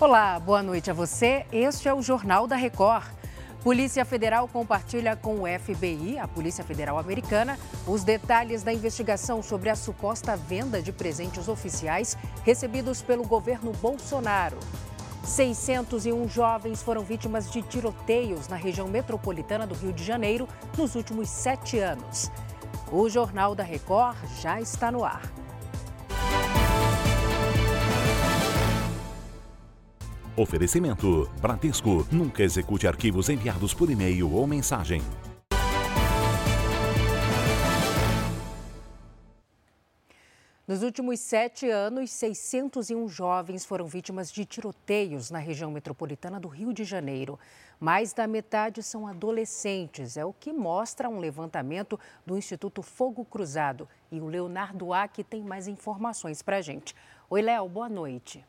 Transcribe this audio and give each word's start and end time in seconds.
Olá, 0.00 0.40
boa 0.40 0.60
noite 0.60 0.90
a 0.90 0.92
você. 0.92 1.46
Este 1.52 1.88
é 1.88 1.94
o 1.94 2.02
Jornal 2.02 2.48
da 2.48 2.56
Record. 2.56 3.06
Polícia 3.62 4.04
Federal 4.04 4.48
compartilha 4.48 5.14
com 5.14 5.36
o 5.36 5.44
FBI, 5.46 6.18
a 6.18 6.26
Polícia 6.26 6.64
Federal 6.64 6.98
Americana, 6.98 7.56
os 7.86 8.02
detalhes 8.02 8.64
da 8.64 8.72
investigação 8.72 9.40
sobre 9.40 9.70
a 9.70 9.76
suposta 9.76 10.36
venda 10.36 10.82
de 10.82 10.90
presentes 10.90 11.46
oficiais 11.46 12.18
recebidos 12.42 13.02
pelo 13.02 13.24
governo 13.24 13.70
Bolsonaro. 13.80 14.58
601 15.22 16.28
jovens 16.28 16.82
foram 16.82 17.02
vítimas 17.04 17.48
de 17.48 17.62
tiroteios 17.62 18.48
na 18.48 18.56
região 18.56 18.88
metropolitana 18.88 19.64
do 19.64 19.76
Rio 19.76 19.92
de 19.92 20.02
Janeiro 20.02 20.48
nos 20.76 20.96
últimos 20.96 21.30
sete 21.30 21.78
anos. 21.78 22.32
O 22.90 23.08
Jornal 23.08 23.54
da 23.54 23.62
Record 23.62 24.18
já 24.40 24.60
está 24.60 24.90
no 24.90 25.04
ar. 25.04 25.22
Oferecimento: 30.36 31.30
Bradesco. 31.40 32.06
Nunca 32.10 32.42
execute 32.42 32.88
arquivos 32.88 33.28
enviados 33.28 33.72
por 33.72 33.88
e-mail 33.88 34.32
ou 34.32 34.46
mensagem. 34.46 35.00
Nos 40.66 40.82
últimos 40.82 41.20
sete 41.20 41.68
anos, 41.68 42.10
601 42.10 43.06
jovens 43.06 43.66
foram 43.66 43.86
vítimas 43.86 44.32
de 44.32 44.46
tiroteios 44.46 45.30
na 45.30 45.38
região 45.38 45.70
metropolitana 45.70 46.40
do 46.40 46.48
Rio 46.48 46.72
de 46.72 46.84
Janeiro. 46.84 47.38
Mais 47.78 48.14
da 48.14 48.26
metade 48.26 48.82
são 48.82 49.06
adolescentes, 49.06 50.16
é 50.16 50.24
o 50.24 50.32
que 50.32 50.54
mostra 50.54 51.08
um 51.08 51.18
levantamento 51.18 52.00
do 52.24 52.36
Instituto 52.36 52.82
Fogo 52.82 53.26
Cruzado. 53.26 53.86
E 54.10 54.18
o 54.20 54.26
Leonardo 54.26 54.94
Aque 54.94 55.22
tem 55.22 55.42
mais 55.42 55.68
informações 55.68 56.40
para 56.40 56.56
a 56.56 56.62
gente. 56.62 56.94
Oi, 57.28 57.42
Léo, 57.42 57.68
boa 57.68 57.90
noite. 57.90 58.42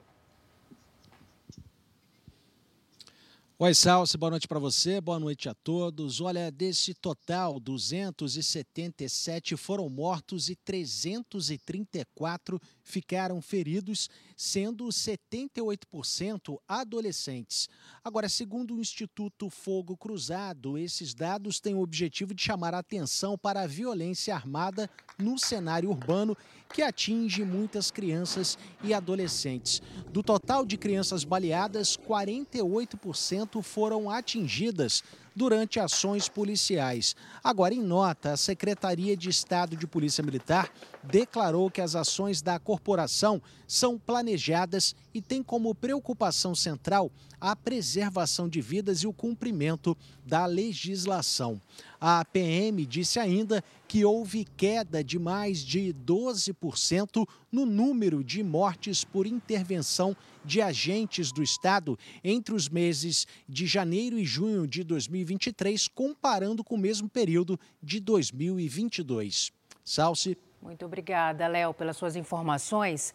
Oi, 3.57 3.73
Salsi, 3.73 4.17
boa 4.17 4.31
noite 4.31 4.49
para 4.49 4.59
você, 4.59 4.99
boa 4.99 5.17
noite 5.17 5.47
a 5.47 5.53
todos. 5.53 6.19
Olha, 6.19 6.51
desse 6.51 6.93
total, 6.93 7.57
277 7.57 9.55
foram 9.55 9.87
mortos 9.87 10.49
e 10.49 10.57
334 10.57 12.59
ficaram 12.83 13.41
feridos, 13.41 14.09
sendo 14.35 14.85
78% 14.87 16.57
adolescentes. 16.67 17.69
Agora, 18.03 18.27
segundo 18.27 18.75
o 18.75 18.79
Instituto 18.79 19.49
Fogo 19.49 19.95
Cruzado, 19.95 20.77
esses 20.77 21.13
dados 21.13 21.59
têm 21.59 21.75
o 21.75 21.81
objetivo 21.81 22.33
de 22.33 22.41
chamar 22.41 22.73
a 22.73 22.79
atenção 22.79 23.37
para 23.37 23.61
a 23.61 23.67
violência 23.67 24.35
armada 24.35 24.89
no 25.17 25.39
cenário 25.39 25.89
urbano 25.89 26.37
que 26.73 26.81
atinge 26.81 27.43
muitas 27.43 27.89
crianças 27.89 28.57
e 28.83 28.93
adolescentes. 28.93 29.81
Do 30.11 30.21
total 30.21 30.65
de 30.65 30.77
crianças 30.77 31.23
baleadas, 31.23 31.95
48% 31.97 33.61
foram 33.61 34.09
atingidas 34.09 35.03
durante 35.35 35.79
ações 35.79 36.29
policiais. 36.29 37.15
Agora, 37.43 37.73
em 37.73 37.81
nota, 37.81 38.31
a 38.31 38.37
Secretaria 38.37 39.17
de 39.17 39.29
Estado 39.29 39.75
de 39.75 39.85
Polícia 39.85 40.23
Militar 40.23 40.71
declarou 41.03 41.69
que 41.69 41.81
as 41.81 41.95
ações 41.95 42.41
da 42.41 42.57
corporação 42.57 43.41
são 43.67 43.97
planejadas 43.97 44.95
e 45.13 45.21
têm 45.21 45.43
como 45.43 45.75
preocupação 45.75 46.55
central 46.55 47.11
a 47.39 47.55
preservação 47.55 48.47
de 48.47 48.61
vidas 48.61 48.99
e 48.99 49.07
o 49.07 49.13
cumprimento 49.13 49.95
da 50.25 50.45
legislação. 50.45 51.61
A 51.99 52.23
PM 52.25 52.85
disse 52.85 53.19
ainda 53.19 53.63
que 53.87 54.05
houve 54.05 54.45
queda 54.57 55.03
de 55.03 55.19
mais 55.19 55.59
de 55.59 55.93
12% 56.05 57.27
no 57.51 57.65
número 57.65 58.23
de 58.23 58.41
mortes 58.43 59.03
por 59.03 59.27
intervenção 59.27 60.15
de 60.45 60.61
agentes 60.61 61.31
do 61.31 61.41
Estado 61.41 61.97
entre 62.23 62.53
os 62.53 62.69
meses 62.69 63.25
de 63.49 63.65
janeiro 63.65 64.17
e 64.19 64.23
junho 64.23 64.67
de 64.67 64.83
2023, 64.83 65.87
comparando 65.87 66.63
com 66.63 66.75
o 66.75 66.79
mesmo 66.79 67.09
período 67.09 67.59
de 67.81 67.99
2022. 67.99 69.51
Salce. 69.83 70.37
Muito 70.61 70.85
obrigada, 70.85 71.47
Léo, 71.47 71.73
pelas 71.73 71.97
suas 71.97 72.15
informações. 72.15 73.13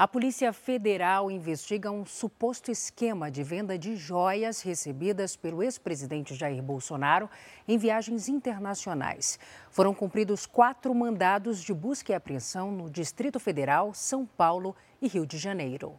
A 0.00 0.08
Polícia 0.08 0.50
Federal 0.50 1.30
investiga 1.30 1.90
um 1.90 2.06
suposto 2.06 2.70
esquema 2.70 3.30
de 3.30 3.42
venda 3.42 3.78
de 3.78 3.96
joias 3.96 4.62
recebidas 4.62 5.36
pelo 5.36 5.62
ex-presidente 5.62 6.34
Jair 6.34 6.62
Bolsonaro 6.62 7.28
em 7.68 7.76
viagens 7.76 8.26
internacionais. 8.26 9.38
Foram 9.70 9.94
cumpridos 9.94 10.46
quatro 10.46 10.94
mandados 10.94 11.62
de 11.62 11.74
busca 11.74 12.12
e 12.12 12.14
apreensão 12.14 12.72
no 12.72 12.88
Distrito 12.88 13.38
Federal, 13.38 13.92
São 13.92 14.24
Paulo 14.24 14.74
e 15.02 15.06
Rio 15.06 15.26
de 15.26 15.36
Janeiro. 15.36 15.98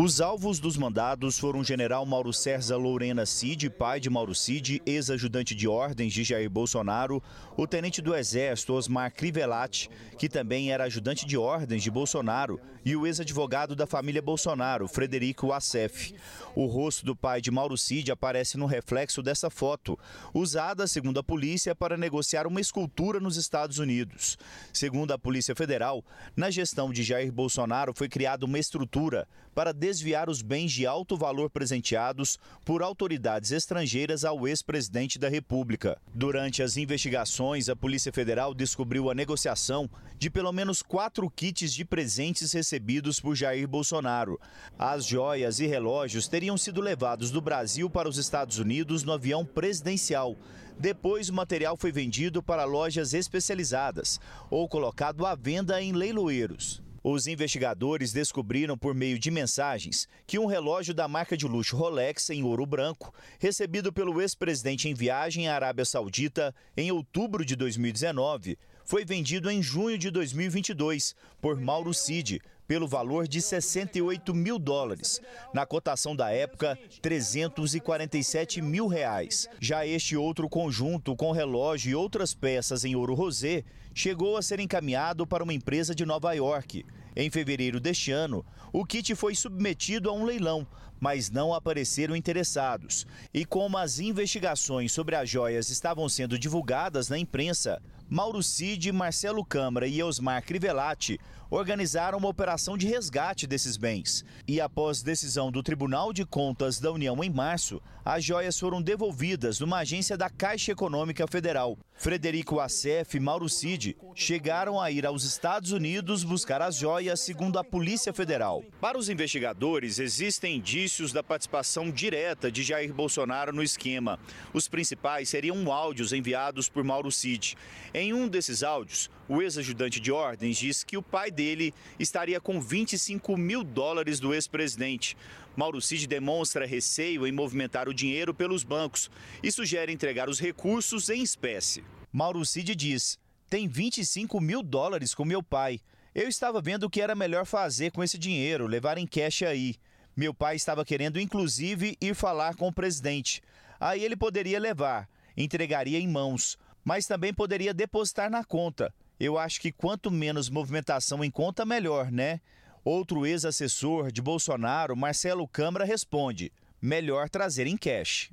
Os 0.00 0.20
alvos 0.20 0.60
dos 0.60 0.76
mandados 0.76 1.40
foram 1.40 1.58
o 1.58 1.64
general 1.64 2.06
Mauro 2.06 2.32
César 2.32 2.76
Lourena 2.76 3.26
Cid, 3.26 3.68
pai 3.68 3.98
de 3.98 4.08
Mauro 4.08 4.32
Cid, 4.32 4.80
ex-ajudante 4.86 5.56
de 5.56 5.66
ordens 5.66 6.12
de 6.12 6.22
Jair 6.22 6.48
Bolsonaro, 6.48 7.20
o 7.56 7.66
tenente 7.66 8.00
do 8.00 8.14
Exército 8.14 8.74
Osmar 8.74 9.12
Crivellati, 9.12 9.90
que 10.16 10.28
também 10.28 10.70
era 10.70 10.84
ajudante 10.84 11.26
de 11.26 11.36
ordens 11.36 11.82
de 11.82 11.90
Bolsonaro, 11.90 12.60
e 12.84 12.94
o 12.94 13.08
ex-advogado 13.08 13.74
da 13.74 13.88
família 13.88 14.22
Bolsonaro, 14.22 14.86
Frederico 14.86 15.52
Assef. 15.52 16.14
O 16.54 16.66
rosto 16.66 17.04
do 17.04 17.16
pai 17.16 17.40
de 17.40 17.50
Mauro 17.50 17.76
Cid 17.76 18.12
aparece 18.12 18.56
no 18.56 18.66
reflexo 18.66 19.20
dessa 19.20 19.50
foto, 19.50 19.98
usada, 20.32 20.86
segundo 20.86 21.18
a 21.18 21.24
polícia, 21.24 21.74
para 21.74 21.96
negociar 21.96 22.46
uma 22.46 22.60
escultura 22.60 23.18
nos 23.18 23.36
Estados 23.36 23.80
Unidos. 23.80 24.38
Segundo 24.72 25.10
a 25.10 25.18
Polícia 25.18 25.56
Federal, 25.56 26.04
na 26.36 26.52
gestão 26.52 26.92
de 26.92 27.02
Jair 27.02 27.32
Bolsonaro 27.32 27.92
foi 27.92 28.08
criada 28.08 28.46
uma 28.46 28.60
estrutura 28.60 29.26
para 29.58 29.72
desviar 29.72 30.30
os 30.30 30.40
bens 30.40 30.70
de 30.70 30.86
alto 30.86 31.16
valor 31.16 31.50
presenteados 31.50 32.38
por 32.64 32.80
autoridades 32.80 33.50
estrangeiras 33.50 34.24
ao 34.24 34.46
ex-presidente 34.46 35.18
da 35.18 35.28
República. 35.28 36.00
Durante 36.14 36.62
as 36.62 36.76
investigações, 36.76 37.68
a 37.68 37.74
Polícia 37.74 38.12
Federal 38.12 38.54
descobriu 38.54 39.10
a 39.10 39.14
negociação 39.16 39.90
de 40.16 40.30
pelo 40.30 40.52
menos 40.52 40.80
quatro 40.80 41.28
kits 41.28 41.74
de 41.74 41.84
presentes 41.84 42.52
recebidos 42.52 43.18
por 43.18 43.34
Jair 43.34 43.66
Bolsonaro. 43.66 44.40
As 44.78 45.04
joias 45.04 45.58
e 45.58 45.66
relógios 45.66 46.28
teriam 46.28 46.56
sido 46.56 46.80
levados 46.80 47.32
do 47.32 47.40
Brasil 47.40 47.90
para 47.90 48.08
os 48.08 48.16
Estados 48.16 48.60
Unidos 48.60 49.02
no 49.02 49.12
avião 49.12 49.44
presidencial. 49.44 50.36
Depois, 50.78 51.30
o 51.30 51.34
material 51.34 51.76
foi 51.76 51.90
vendido 51.90 52.40
para 52.40 52.64
lojas 52.64 53.12
especializadas 53.12 54.20
ou 54.48 54.68
colocado 54.68 55.26
à 55.26 55.34
venda 55.34 55.82
em 55.82 55.90
leiloeiros. 55.90 56.80
Os 57.10 57.26
investigadores 57.26 58.12
descobriram 58.12 58.76
por 58.76 58.94
meio 58.94 59.18
de 59.18 59.30
mensagens 59.30 60.06
que 60.26 60.38
um 60.38 60.44
relógio 60.44 60.92
da 60.92 61.08
marca 61.08 61.38
de 61.38 61.46
luxo 61.46 61.74
Rolex 61.74 62.28
em 62.28 62.42
ouro 62.42 62.66
branco, 62.66 63.14
recebido 63.40 63.90
pelo 63.90 64.20
ex-presidente 64.20 64.90
em 64.90 64.92
viagem 64.92 65.48
à 65.48 65.54
Arábia 65.54 65.86
Saudita 65.86 66.54
em 66.76 66.92
outubro 66.92 67.46
de 67.46 67.56
2019, 67.56 68.58
foi 68.84 69.06
vendido 69.06 69.50
em 69.50 69.62
junho 69.62 69.96
de 69.96 70.10
2022 70.10 71.14
por 71.40 71.58
Mauro 71.58 71.94
Cid 71.94 72.42
pelo 72.66 72.86
valor 72.86 73.26
de 73.26 73.40
68 73.40 74.34
mil 74.34 74.58
dólares. 74.58 75.18
Na 75.54 75.64
cotação 75.64 76.14
da 76.14 76.30
época, 76.30 76.78
347 77.00 78.60
mil 78.60 78.86
reais. 78.86 79.48
Já 79.58 79.86
este 79.86 80.14
outro 80.14 80.46
conjunto 80.46 81.16
com 81.16 81.32
relógio 81.32 81.90
e 81.90 81.94
outras 81.94 82.34
peças 82.34 82.84
em 82.84 82.94
ouro 82.94 83.14
rosé 83.14 83.64
chegou 83.94 84.36
a 84.36 84.42
ser 84.42 84.60
encaminhado 84.60 85.26
para 85.26 85.42
uma 85.42 85.54
empresa 85.54 85.94
de 85.94 86.04
Nova 86.04 86.34
York. 86.34 86.84
Em 87.20 87.28
fevereiro 87.30 87.80
deste 87.80 88.12
ano, 88.12 88.46
o 88.72 88.84
kit 88.84 89.12
foi 89.16 89.34
submetido 89.34 90.08
a 90.08 90.12
um 90.12 90.24
leilão, 90.24 90.64
mas 91.00 91.32
não 91.32 91.52
apareceram 91.52 92.14
interessados. 92.14 93.04
E 93.34 93.44
como 93.44 93.76
as 93.76 93.98
investigações 93.98 94.92
sobre 94.92 95.16
as 95.16 95.28
joias 95.28 95.68
estavam 95.68 96.08
sendo 96.08 96.38
divulgadas 96.38 97.08
na 97.08 97.18
imprensa, 97.18 97.82
Mauro 98.08 98.40
Cid, 98.40 98.92
Marcelo 98.92 99.44
Câmara 99.44 99.88
e 99.88 100.00
Osmar 100.00 100.44
Crivellati 100.44 101.18
organizaram 101.50 102.18
uma 102.18 102.28
operação 102.28 102.76
de 102.76 102.86
resgate 102.86 103.46
desses 103.46 103.76
bens. 103.76 104.24
E 104.46 104.60
após 104.60 105.02
decisão 105.02 105.50
do 105.50 105.62
Tribunal 105.62 106.12
de 106.12 106.24
Contas 106.24 106.78
da 106.78 106.92
União 106.92 107.22
em 107.22 107.30
março, 107.30 107.80
as 108.04 108.24
joias 108.24 108.58
foram 108.58 108.80
devolvidas 108.80 109.60
numa 109.60 109.78
agência 109.78 110.16
da 110.16 110.30
Caixa 110.30 110.72
Econômica 110.72 111.26
Federal. 111.26 111.78
Frederico 111.94 112.60
Assef 112.60 113.16
e 113.16 113.20
Mauro 113.20 113.48
Cid 113.48 113.96
chegaram 114.14 114.80
a 114.80 114.90
ir 114.90 115.04
aos 115.04 115.24
Estados 115.24 115.72
Unidos 115.72 116.22
buscar 116.22 116.62
as 116.62 116.76
joias, 116.76 117.20
segundo 117.20 117.58
a 117.58 117.64
Polícia 117.64 118.12
Federal. 118.12 118.62
Para 118.80 118.96
os 118.96 119.08
investigadores, 119.08 119.98
existem 119.98 120.56
indícios 120.56 121.12
da 121.12 121.22
participação 121.22 121.90
direta 121.90 122.52
de 122.52 122.62
Jair 122.62 122.94
Bolsonaro 122.94 123.52
no 123.52 123.62
esquema. 123.62 124.18
Os 124.54 124.68
principais 124.68 125.28
seriam 125.28 125.70
áudios 125.72 126.12
enviados 126.12 126.68
por 126.68 126.84
Mauro 126.84 127.10
Cid. 127.10 127.56
Em 127.92 128.12
um 128.14 128.28
desses 128.28 128.62
áudios, 128.62 129.10
o 129.28 129.42
ex-ajudante 129.42 130.00
de 130.00 130.10
ordens 130.10 130.56
diz 130.56 130.82
que 130.82 130.96
o 130.96 131.02
pai 131.02 131.30
dele 131.30 131.74
estaria 131.98 132.40
com 132.40 132.60
25 132.60 133.36
mil 133.36 133.62
dólares 133.62 134.18
do 134.18 134.32
ex-presidente. 134.32 135.16
Mauro 135.56 135.80
Cid 135.80 136.06
demonstra 136.06 136.64
receio 136.66 137.26
em 137.26 137.32
movimentar 137.32 137.88
o 137.88 137.94
dinheiro 137.94 138.32
pelos 138.32 138.64
bancos 138.64 139.10
e 139.42 139.50
sugere 139.50 139.92
entregar 139.92 140.28
os 140.28 140.40
recursos 140.40 141.10
em 141.10 141.22
espécie. 141.22 141.84
Mauro 142.12 142.44
Cid 142.44 142.74
diz: 142.74 143.18
tem 143.48 143.66
25 143.66 144.40
mil 144.40 144.62
dólares 144.62 145.14
com 145.14 145.24
meu 145.24 145.42
pai. 145.42 145.80
Eu 146.14 146.28
estava 146.28 146.60
vendo 146.60 146.84
o 146.84 146.90
que 146.90 147.00
era 147.00 147.14
melhor 147.14 147.46
fazer 147.46 147.90
com 147.90 148.04
esse 148.04 148.18
dinheiro, 148.18 148.66
levar 148.66 148.98
em 148.98 149.06
cash 149.06 149.42
aí. 149.42 149.76
Meu 150.14 150.34
pai 150.34 150.56
estava 150.56 150.84
querendo, 150.84 151.18
inclusive, 151.18 151.96
ir 152.00 152.14
falar 152.14 152.56
com 152.56 152.68
o 152.68 152.72
presidente. 152.72 153.40
Aí 153.80 154.04
ele 154.04 154.16
poderia 154.16 154.58
levar, 154.58 155.08
entregaria 155.36 155.98
em 155.98 156.08
mãos, 156.08 156.58
mas 156.84 157.06
também 157.06 157.32
poderia 157.32 157.72
depositar 157.72 158.30
na 158.30 158.44
conta. 158.44 158.92
Eu 159.20 159.36
acho 159.36 159.60
que 159.60 159.72
quanto 159.72 160.10
menos 160.10 160.48
movimentação 160.48 161.24
em 161.24 161.30
conta, 161.30 161.66
melhor, 161.66 162.10
né? 162.10 162.40
Outro 162.84 163.26
ex-assessor 163.26 164.12
de 164.12 164.22
Bolsonaro, 164.22 164.96
Marcelo 164.96 165.46
Câmara, 165.48 165.84
responde: 165.84 166.52
melhor 166.80 167.28
trazer 167.28 167.66
em 167.66 167.76
cash. 167.76 168.30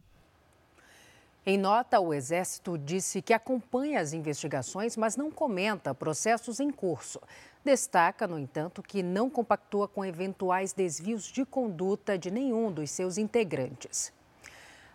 Em 1.47 1.57
nota, 1.57 1.99
o 1.99 2.13
Exército 2.13 2.77
disse 2.77 3.21
que 3.21 3.33
acompanha 3.33 3.99
as 3.99 4.13
investigações, 4.13 4.97
mas 4.97 5.15
não 5.15 5.29
comenta 5.29 5.93
processos 5.93 6.59
em 6.59 6.71
curso. 6.71 7.19
Destaca, 7.63 8.27
no 8.27 8.39
entanto, 8.39 8.81
que 8.81 9.03
não 9.03 9.29
compactua 9.29 9.88
com 9.88 10.03
eventuais 10.03 10.73
desvios 10.73 11.25
de 11.25 11.45
conduta 11.45 12.17
de 12.17 12.31
nenhum 12.31 12.71
dos 12.71 12.89
seus 12.89 13.17
integrantes. 13.17 14.11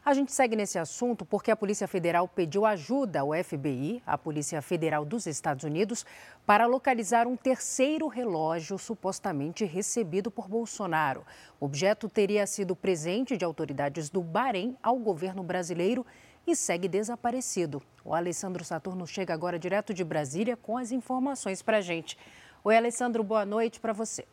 A 0.03 0.15
gente 0.15 0.33
segue 0.33 0.57
nesse 0.57 0.79
assunto 0.79 1.27
porque 1.27 1.51
a 1.51 1.57
Polícia 1.57 1.87
Federal 1.87 2.27
pediu 2.27 2.65
ajuda 2.65 3.21
ao 3.21 3.33
FBI, 3.35 4.03
a 4.07 4.17
Polícia 4.17 4.63
Federal 4.63 5.05
dos 5.05 5.27
Estados 5.27 5.63
Unidos, 5.63 6.07
para 6.47 6.65
localizar 6.65 7.27
um 7.27 7.37
terceiro 7.37 8.09
relógio 8.09 8.79
supostamente 8.79 9.67
recebido 9.67 10.31
por 10.31 10.49
Bolsonaro. 10.49 11.23
O 11.61 11.67
objeto 11.67 12.09
teria 12.09 12.47
sido 12.47 12.75
presente 12.75 13.37
de 13.37 13.45
autoridades 13.45 14.09
do 14.09 14.23
Bahrein 14.23 14.75
ao 14.83 14.97
governo 14.97 15.43
brasileiro 15.43 16.07
e 16.47 16.57
segue 16.57 16.89
desaparecido. 16.89 17.83
O 18.03 18.15
Alessandro 18.15 18.65
Saturno 18.65 19.07
chega 19.07 19.35
agora 19.35 19.59
direto 19.59 19.93
de 19.93 20.03
Brasília 20.03 20.57
com 20.57 20.79
as 20.79 20.93
informações 20.93 21.61
para 21.61 21.77
a 21.77 21.83
gente. 21.83 22.17
Oi, 22.65 22.75
Alessandro, 22.75 23.23
boa 23.23 23.45
noite 23.45 23.79
para 23.79 23.93
você. 23.93 24.25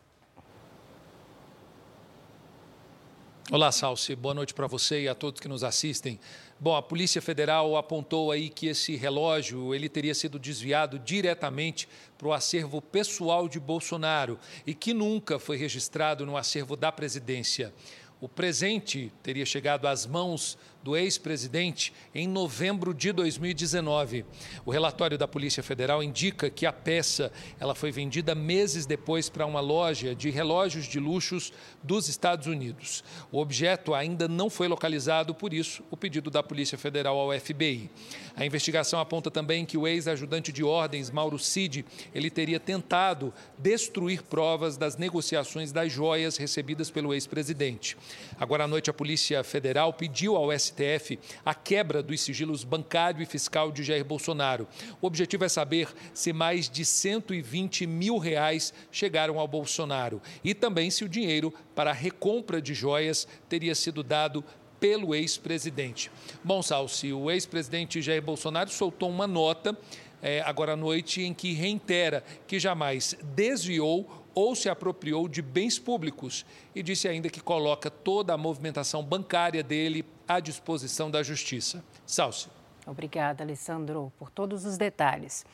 Olá, 3.50 3.72
Salsi. 3.72 4.14
Boa 4.14 4.34
noite 4.34 4.52
para 4.52 4.66
você 4.66 5.04
e 5.04 5.08
a 5.08 5.14
todos 5.14 5.40
que 5.40 5.48
nos 5.48 5.64
assistem. 5.64 6.20
Bom, 6.60 6.76
a 6.76 6.82
Polícia 6.82 7.22
Federal 7.22 7.78
apontou 7.78 8.30
aí 8.30 8.50
que 8.50 8.66
esse 8.66 8.94
relógio 8.94 9.74
ele 9.74 9.88
teria 9.88 10.14
sido 10.14 10.38
desviado 10.38 10.98
diretamente 10.98 11.88
para 12.18 12.28
o 12.28 12.34
acervo 12.34 12.82
pessoal 12.82 13.48
de 13.48 13.58
Bolsonaro 13.58 14.38
e 14.66 14.74
que 14.74 14.92
nunca 14.92 15.38
foi 15.38 15.56
registrado 15.56 16.26
no 16.26 16.36
acervo 16.36 16.76
da 16.76 16.92
presidência. 16.92 17.72
O 18.20 18.28
presente 18.28 19.10
teria 19.22 19.46
chegado 19.46 19.86
às 19.86 20.04
mãos 20.04 20.58
do 20.82 20.96
ex-presidente 20.96 21.92
em 22.14 22.26
novembro 22.26 22.94
de 22.94 23.12
2019. 23.12 24.24
O 24.64 24.70
relatório 24.70 25.18
da 25.18 25.26
Polícia 25.26 25.62
Federal 25.62 26.02
indica 26.02 26.48
que 26.48 26.64
a 26.64 26.72
peça 26.72 27.32
ela 27.58 27.74
foi 27.74 27.90
vendida 27.90 28.34
meses 28.34 28.86
depois 28.86 29.28
para 29.28 29.46
uma 29.46 29.60
loja 29.60 30.14
de 30.14 30.30
relógios 30.30 30.86
de 30.86 31.00
luxos 31.00 31.52
dos 31.82 32.08
Estados 32.08 32.46
Unidos. 32.46 33.02
O 33.32 33.38
objeto 33.38 33.94
ainda 33.94 34.28
não 34.28 34.48
foi 34.48 34.68
localizado, 34.68 35.34
por 35.34 35.52
isso 35.52 35.82
o 35.90 35.96
pedido 35.96 36.30
da 36.30 36.42
Polícia 36.42 36.78
Federal 36.78 37.18
ao 37.18 37.38
FBI. 37.38 37.90
A 38.36 38.46
investigação 38.46 39.00
aponta 39.00 39.30
também 39.30 39.66
que 39.66 39.76
o 39.76 39.86
ex-ajudante 39.86 40.52
de 40.52 40.62
ordens 40.62 41.10
Mauro 41.10 41.38
Cid, 41.38 41.84
ele 42.14 42.30
teria 42.30 42.60
tentado 42.60 43.34
destruir 43.58 44.22
provas 44.22 44.76
das 44.76 44.96
negociações 44.96 45.72
das 45.72 45.92
joias 45.92 46.36
recebidas 46.36 46.90
pelo 46.90 47.12
ex-presidente. 47.12 47.96
Agora 48.38 48.64
à 48.64 48.68
noite 48.68 48.88
a 48.88 48.94
Polícia 48.94 49.42
Federal 49.42 49.92
pediu 49.92 50.36
ao 50.36 50.56
STF 50.56 50.67
STF 50.68 51.18
a 51.44 51.54
quebra 51.54 52.02
dos 52.02 52.20
sigilos 52.20 52.64
bancário 52.64 53.22
e 53.22 53.26
fiscal 53.26 53.72
de 53.72 53.82
Jair 53.82 54.04
Bolsonaro. 54.04 54.68
O 55.00 55.06
objetivo 55.06 55.44
é 55.44 55.48
saber 55.48 55.88
se 56.14 56.32
mais 56.32 56.68
de 56.68 56.84
120 56.84 57.86
mil 57.86 58.18
reais 58.18 58.72
chegaram 58.90 59.38
ao 59.38 59.48
Bolsonaro 59.48 60.22
e 60.44 60.54
também 60.54 60.90
se 60.90 61.04
o 61.04 61.08
dinheiro 61.08 61.52
para 61.74 61.90
a 61.90 61.94
recompra 61.94 62.60
de 62.60 62.74
joias 62.74 63.26
teria 63.48 63.74
sido 63.74 64.02
dado 64.02 64.44
pelo 64.78 65.14
ex-presidente. 65.14 66.10
Bom, 66.44 66.62
Salsi, 66.62 67.12
o 67.12 67.30
ex-presidente 67.30 68.00
Jair 68.00 68.22
Bolsonaro 68.22 68.70
soltou 68.70 69.10
uma 69.10 69.26
nota 69.26 69.76
é, 70.22 70.40
agora 70.42 70.72
à 70.72 70.76
noite 70.76 71.22
em 71.22 71.32
que 71.32 71.52
reitera 71.52 72.24
que 72.46 72.58
jamais 72.58 73.16
desviou 73.22 74.24
ou 74.34 74.54
se 74.54 74.68
apropriou 74.68 75.28
de 75.28 75.42
bens 75.42 75.78
públicos 75.78 76.46
e 76.74 76.82
disse 76.82 77.08
ainda 77.08 77.28
que 77.28 77.40
coloca 77.40 77.90
toda 77.90 78.32
a 78.32 78.38
movimentação 78.38 79.02
bancária 79.02 79.62
dele 79.62 80.04
à 80.28 80.38
disposição 80.38 81.10
da 81.10 81.22
Justiça. 81.22 81.82
Salce. 82.06 82.48
Obrigada, 82.86 83.42
Alessandro, 83.42 84.12
por 84.18 84.30
todos 84.30 84.64
os 84.64 84.76
detalhes. 84.76 85.44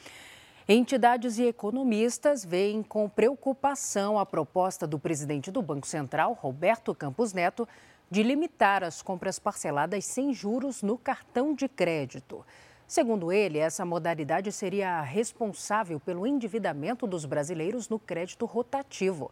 Entidades 0.69 1.39
e 1.39 1.45
economistas 1.45 2.45
veem 2.45 2.83
com 2.83 3.09
preocupação 3.09 4.19
a 4.19 4.27
proposta 4.27 4.87
do 4.87 4.99
presidente 4.99 5.51
do 5.51 5.61
Banco 5.61 5.87
Central, 5.87 6.33
Roberto 6.33 6.95
Campos 6.95 7.33
Neto, 7.33 7.69
de 8.11 8.23
limitar 8.23 8.83
as 8.83 9.03
compras 9.03 9.39
parceladas 9.39 10.05
sem 10.05 10.33
juros 10.33 10.83
no 10.83 10.97
cartão 10.97 11.55
de 11.55 11.69
crédito. 11.69 12.45
Segundo 12.87 13.33
ele, 13.33 13.59
essa 13.59 13.85
modalidade 13.85 14.53
seria 14.53 15.01
responsável 15.01 15.99
pelo 15.99 16.27
endividamento 16.27 17.07
dos 17.07 17.25
brasileiros 17.25 17.89
no 17.89 17.99
crédito 17.99 18.47
rotativo. 18.47 19.31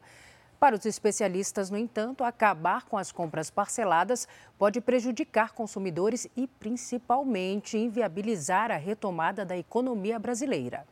Para 0.62 0.76
os 0.76 0.86
especialistas, 0.86 1.70
no 1.70 1.76
entanto, 1.76 2.22
acabar 2.22 2.84
com 2.84 2.96
as 2.96 3.10
compras 3.10 3.50
parceladas 3.50 4.28
pode 4.56 4.80
prejudicar 4.80 5.50
consumidores 5.50 6.28
e, 6.36 6.46
principalmente, 6.46 7.76
inviabilizar 7.76 8.70
a 8.70 8.76
retomada 8.76 9.44
da 9.44 9.56
economia 9.56 10.20
brasileira. 10.20 10.86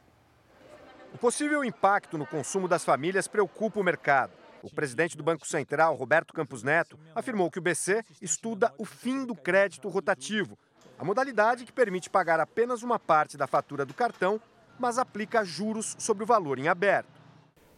O 1.15 1.19
possível 1.19 1.65
impacto 1.65 2.19
no 2.19 2.27
consumo 2.27 2.67
das 2.67 2.83
famílias 2.83 3.29
preocupa 3.29 3.79
o 3.79 3.85
mercado. 3.85 4.33
O 4.61 4.75
presidente 4.75 5.17
do 5.17 5.23
Banco 5.23 5.47
Central, 5.47 5.95
Roberto 5.95 6.35
Campos 6.35 6.65
Neto, 6.65 6.99
afirmou 7.15 7.49
que 7.49 7.61
o 7.61 7.63
BC 7.63 8.05
estuda 8.21 8.75
o 8.77 8.85
fim 8.85 9.25
do 9.25 9.37
crédito 9.37 9.89
rotativo, 9.89 10.59
a 10.99 11.05
modalidade 11.05 11.65
que 11.65 11.73
permite 11.73 12.11
pagar 12.11 12.41
apenas 12.41 12.83
uma 12.83 12.99
parte 12.99 13.37
da 13.37 13.47
fatura 13.47 13.87
do 13.87 13.95
cartão, 13.95 14.41
mas 14.81 14.99
aplica 14.99 15.45
juros 15.45 15.95
sobre 15.97 16.25
o 16.25 16.27
valor 16.27 16.59
em 16.59 16.67
aberto. 16.67 17.20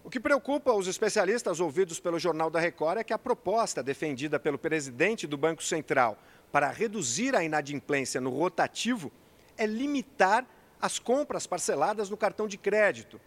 O 0.04 0.10
que 0.10 0.18
preocupa 0.18 0.72
os 0.72 0.88
especialistas 0.88 1.60
ouvidos 1.60 2.00
pelo 2.00 2.18
Jornal 2.18 2.50
da 2.50 2.58
Record 2.58 2.98
é 2.98 3.04
que 3.04 3.12
a 3.12 3.18
proposta 3.18 3.82
defendida 3.82 4.38
pelo 4.38 4.58
presidente 4.58 5.28
do 5.28 5.36
Banco 5.36 5.62
Central 5.62 6.18
para 6.50 6.70
reduzir 6.70 7.36
a 7.36 7.44
inadimplência 7.44 8.20
no 8.20 8.30
rotativo 8.30 9.12
é 9.56 9.64
limitar 9.64 10.44
as 10.80 10.98
compras 10.98 11.46
parceladas 11.46 12.10
no 12.10 12.16
cartão 12.16 12.48
de 12.48 12.58
crédito. 12.58 13.20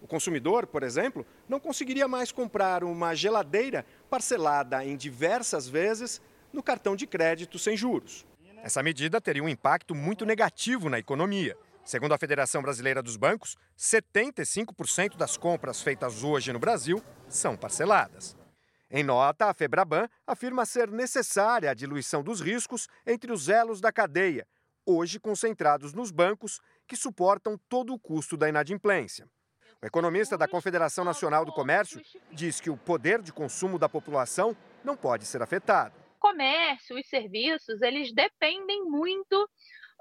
O 0.00 0.06
consumidor, 0.06 0.68
por 0.68 0.84
exemplo, 0.84 1.26
não 1.48 1.58
conseguiria 1.58 2.06
mais 2.06 2.30
comprar 2.30 2.84
uma 2.84 3.14
geladeira 3.14 3.84
parcelada 4.08 4.84
em 4.84 4.96
diversas 4.96 5.68
vezes 5.68 6.22
no 6.52 6.62
cartão 6.62 6.94
de 6.94 7.08
crédito 7.08 7.58
sem 7.58 7.76
juros. 7.76 8.24
Essa 8.62 8.82
medida 8.82 9.20
teria 9.20 9.42
um 9.42 9.48
impacto 9.48 9.94
muito 9.94 10.24
negativo 10.24 10.88
na 10.88 10.98
economia. 10.98 11.56
Segundo 11.84 12.12
a 12.12 12.18
Federação 12.18 12.62
Brasileira 12.62 13.02
dos 13.02 13.16
Bancos, 13.16 13.56
75% 13.76 15.16
das 15.16 15.36
compras 15.36 15.82
feitas 15.82 16.22
hoje 16.22 16.52
no 16.52 16.58
Brasil 16.58 17.02
são 17.28 17.56
parceladas. 17.56 18.36
Em 18.90 19.02
nota, 19.02 19.46
a 19.46 19.54
Febraban 19.54 20.08
afirma 20.26 20.66
ser 20.66 20.90
necessária 20.90 21.70
a 21.70 21.74
diluição 21.74 22.22
dos 22.22 22.40
riscos 22.40 22.88
entre 23.06 23.32
os 23.32 23.48
elos 23.48 23.80
da 23.80 23.92
cadeia, 23.92 24.46
hoje 24.84 25.18
concentrados 25.18 25.94
nos 25.94 26.10
bancos, 26.10 26.60
que 26.86 26.96
suportam 26.96 27.58
todo 27.68 27.94
o 27.94 27.98
custo 27.98 28.36
da 28.36 28.48
inadimplência. 28.48 29.28
O 29.82 29.86
economista 29.86 30.36
da 30.36 30.48
Confederação 30.48 31.04
Nacional 31.04 31.44
do 31.44 31.52
Comércio 31.52 32.02
diz 32.32 32.60
que 32.60 32.68
o 32.68 32.76
poder 32.76 33.22
de 33.22 33.32
consumo 33.32 33.78
da 33.78 33.88
população 33.88 34.56
não 34.84 34.96
pode 34.96 35.24
ser 35.24 35.40
afetado 35.40 36.00
comércio, 36.20 36.96
os 36.96 37.08
serviços, 37.08 37.80
eles 37.80 38.12
dependem 38.12 38.84
muito 38.84 39.48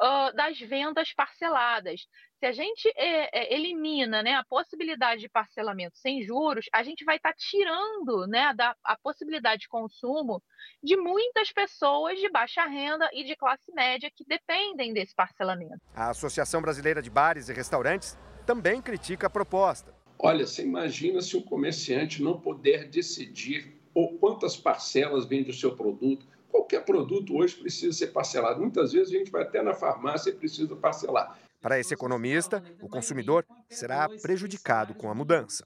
uh, 0.02 0.36
das 0.36 0.60
vendas 0.60 1.14
parceladas. 1.14 2.08
Se 2.40 2.46
a 2.46 2.52
gente 2.52 2.88
é, 2.96 3.38
é, 3.38 3.54
elimina 3.54 4.24
né, 4.24 4.36
a 4.36 4.46
possibilidade 4.46 5.22
de 5.22 5.30
parcelamento 5.30 5.98
sem 5.98 6.24
juros, 6.24 6.66
a 6.74 6.84
gente 6.84 7.04
vai 7.04 7.18
estar 7.18 7.32
tá 7.32 7.36
tirando 7.38 8.26
né, 8.28 8.54
da, 8.56 8.76
a 8.84 8.98
possibilidade 8.98 9.64
de 9.64 9.68
consumo 9.68 10.42
de 10.82 10.96
muitas 10.96 11.52
pessoas 11.52 12.18
de 12.20 12.30
baixa 12.30 12.66
renda 12.66 13.10
e 13.14 13.26
de 13.26 13.36
classe 13.36 13.72
média 13.74 14.10
que 14.16 14.24
dependem 14.26 14.94
desse 14.94 15.14
parcelamento. 15.14 15.82
A 15.94 16.10
Associação 16.12 16.62
Brasileira 16.62 17.02
de 17.02 17.10
Bares 17.10 17.50
e 17.50 17.54
Restaurantes 17.54 18.18
também 18.46 18.82
critica 18.82 19.28
a 19.28 19.30
proposta. 19.30 19.94
Olha, 20.18 20.46
você 20.46 20.64
imagina 20.64 21.22
se 21.22 21.38
um 21.38 21.42
comerciante 21.42 22.22
não 22.22 22.40
puder 22.40 22.90
decidir 22.90 23.80
ou 23.94 24.18
quantas 24.18 24.56
parcelas 24.56 25.26
vende 25.26 25.50
o 25.50 25.54
seu 25.54 25.76
produto. 25.76 26.26
Qualquer 26.50 26.84
produto 26.84 27.36
hoje 27.38 27.56
precisa 27.56 27.98
ser 27.98 28.08
parcelado. 28.08 28.60
Muitas 28.60 28.92
vezes 28.92 29.14
a 29.14 29.18
gente 29.18 29.32
vai 29.32 29.44
até 29.44 29.62
na 29.62 29.74
farmácia 29.74 30.32
e 30.32 30.34
precisa 30.34 30.76
parcelar. 30.76 31.40
Para 31.62 31.80
esse 31.80 31.94
economista, 31.94 32.64
o 32.82 32.90
consumidor 32.90 33.46
será 33.70 34.10
prejudicado 34.22 34.94
com 34.96 35.10
a 35.10 35.16
mudança. 35.16 35.66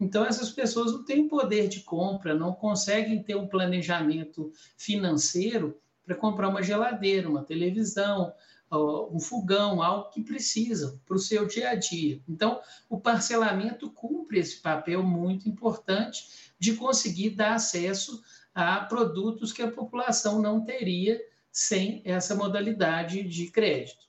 Então, 0.00 0.24
essas 0.24 0.50
pessoas 0.50 0.92
não 0.92 1.04
têm 1.04 1.28
poder 1.28 1.68
de 1.68 1.80
compra, 1.80 2.34
não 2.34 2.52
conseguem 2.52 3.22
ter 3.22 3.36
um 3.36 3.46
planejamento 3.46 4.50
financeiro 4.76 5.78
para 6.04 6.16
comprar 6.16 6.48
uma 6.48 6.62
geladeira, 6.62 7.28
uma 7.28 7.44
televisão, 7.44 8.32
um 8.72 9.20
fogão, 9.20 9.82
algo 9.82 10.10
que 10.10 10.22
precisam 10.22 10.98
para 11.06 11.16
o 11.16 11.20
seu 11.20 11.46
dia 11.46 11.70
a 11.70 11.74
dia. 11.74 12.20
Então, 12.28 12.60
o 12.88 12.98
parcelamento 12.98 13.90
cumpre 13.90 14.40
esse 14.40 14.60
papel 14.60 15.02
muito 15.02 15.48
importante 15.48 16.52
de 16.58 16.74
conseguir 16.74 17.30
dar 17.30 17.54
acesso 17.54 18.22
a 18.54 18.80
produtos 18.80 19.52
que 19.52 19.62
a 19.62 19.70
população 19.70 20.40
não 20.40 20.64
teria 20.64 21.20
sem 21.50 22.00
essa 22.04 22.34
modalidade 22.34 23.22
de 23.22 23.50
crédito. 23.50 24.04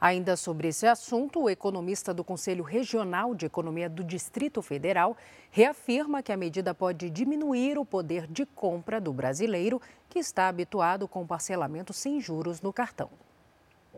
Ainda 0.00 0.36
sobre 0.36 0.68
esse 0.68 0.86
assunto, 0.86 1.40
o 1.40 1.48
economista 1.48 2.12
do 2.12 2.22
Conselho 2.22 2.62
Regional 2.62 3.34
de 3.34 3.46
Economia 3.46 3.88
do 3.88 4.04
Distrito 4.04 4.60
Federal 4.60 5.16
reafirma 5.50 6.22
que 6.22 6.30
a 6.30 6.36
medida 6.36 6.74
pode 6.74 7.08
diminuir 7.08 7.78
o 7.78 7.86
poder 7.86 8.26
de 8.26 8.44
compra 8.44 9.00
do 9.00 9.12
brasileiro 9.12 9.80
que 10.10 10.18
está 10.18 10.48
habituado 10.48 11.08
com 11.08 11.26
parcelamento 11.26 11.92
sem 11.92 12.20
juros 12.20 12.60
no 12.60 12.72
cartão. 12.72 13.08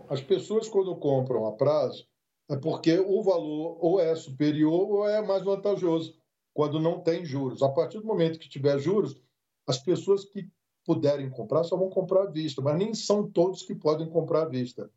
As 0.09 0.21
pessoas, 0.21 0.69
quando 0.69 0.95
compram 0.95 1.47
a 1.47 1.53
prazo, 1.53 2.07
é 2.49 2.57
porque 2.57 2.99
o 2.99 3.23
valor 3.23 3.77
ou 3.81 3.99
é 3.99 4.15
superior 4.15 4.89
ou 4.89 5.09
é 5.09 5.21
mais 5.27 5.43
vantajoso, 5.43 6.17
quando 6.55 6.79
não 6.79 7.01
tem 7.01 7.25
juros. 7.25 7.63
A 7.63 7.69
partir 7.69 7.99
do 7.99 8.07
momento 8.07 8.39
que 8.39 8.49
tiver 8.49 8.79
juros, 8.79 9.21
as 9.67 9.79
pessoas 9.79 10.25
que 10.25 10.49
puderem 10.85 11.29
comprar 11.29 11.65
só 11.65 11.77
vão 11.77 11.91
comprar 11.91 12.23
à 12.23 12.27
vista, 12.27 12.63
mas 12.63 12.79
nem 12.79 12.95
são 12.95 13.29
todos 13.29 13.63
que 13.63 13.75
podem 13.75 14.09
comprar 14.09 14.43
à 14.43 14.45
vista. 14.45 14.89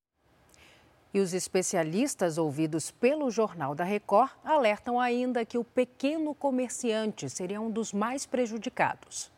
E 1.11 1.19
os 1.19 1.33
especialistas 1.33 2.37
ouvidos 2.37 2.91
pelo 2.91 3.31
Jornal 3.31 3.73
da 3.73 3.83
Record 3.83 4.29
alertam 4.43 4.99
ainda 4.99 5.43
que 5.43 5.57
o 5.57 5.63
pequeno 5.63 6.35
comerciante 6.35 7.27
seria 7.27 7.59
um 7.59 7.71
dos 7.71 7.91
mais 7.91 8.27
prejudicados. 8.27 9.31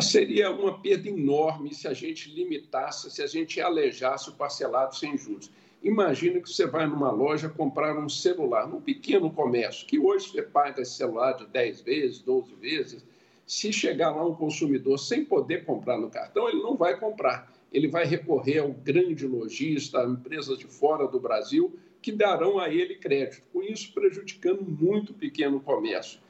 Seria 0.00 0.50
uma 0.50 0.78
perda 0.78 1.08
enorme 1.08 1.72
se 1.72 1.88
a 1.88 1.94
gente 1.94 2.28
limitasse, 2.28 3.10
se 3.10 3.22
a 3.22 3.26
gente 3.26 3.60
alejasse 3.62 4.28
o 4.28 4.34
parcelado 4.34 4.94
sem 4.94 5.16
juros. 5.16 5.50
Imagina 5.82 6.40
que 6.40 6.50
você 6.50 6.66
vai 6.66 6.86
numa 6.86 7.10
loja 7.10 7.48
comprar 7.48 7.96
um 7.96 8.08
celular, 8.08 8.68
num 8.68 8.80
pequeno 8.80 9.30
comércio, 9.30 9.86
que 9.86 9.98
hoje 9.98 10.30
você 10.30 10.42
paga 10.42 10.82
esse 10.82 10.96
celular 10.96 11.32
de 11.32 11.46
10 11.46 11.80
vezes, 11.82 12.18
12 12.20 12.54
vezes. 12.56 13.04
Se 13.46 13.72
chegar 13.72 14.10
lá 14.10 14.26
um 14.26 14.34
consumidor 14.34 14.98
sem 14.98 15.24
poder 15.24 15.64
comprar 15.64 15.98
no 15.98 16.10
cartão, 16.10 16.48
ele 16.48 16.62
não 16.62 16.76
vai 16.76 16.98
comprar 16.98 17.52
ele 17.74 17.88
vai 17.88 18.04
recorrer 18.04 18.60
ao 18.60 18.70
grande 18.70 19.26
lojista, 19.26 20.00
a 20.00 20.06
empresas 20.06 20.56
de 20.56 20.64
fora 20.64 21.08
do 21.08 21.18
Brasil, 21.18 21.76
que 22.00 22.12
darão 22.12 22.60
a 22.60 22.68
ele 22.68 22.94
crédito, 22.94 23.42
com 23.52 23.60
isso 23.60 23.92
prejudicando 23.92 24.62
muito 24.62 25.10
o 25.10 25.14
pequeno 25.14 25.58
comércio. 25.58 26.20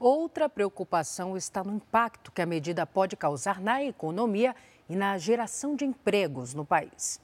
Outra 0.00 0.48
preocupação 0.48 1.36
está 1.36 1.62
no 1.62 1.76
impacto 1.76 2.32
que 2.32 2.42
a 2.42 2.46
medida 2.46 2.84
pode 2.84 3.16
causar 3.16 3.60
na 3.60 3.84
economia 3.84 4.52
e 4.88 4.96
na 4.96 5.16
geração 5.16 5.76
de 5.76 5.84
empregos 5.84 6.54
no 6.54 6.64
país. 6.64 7.20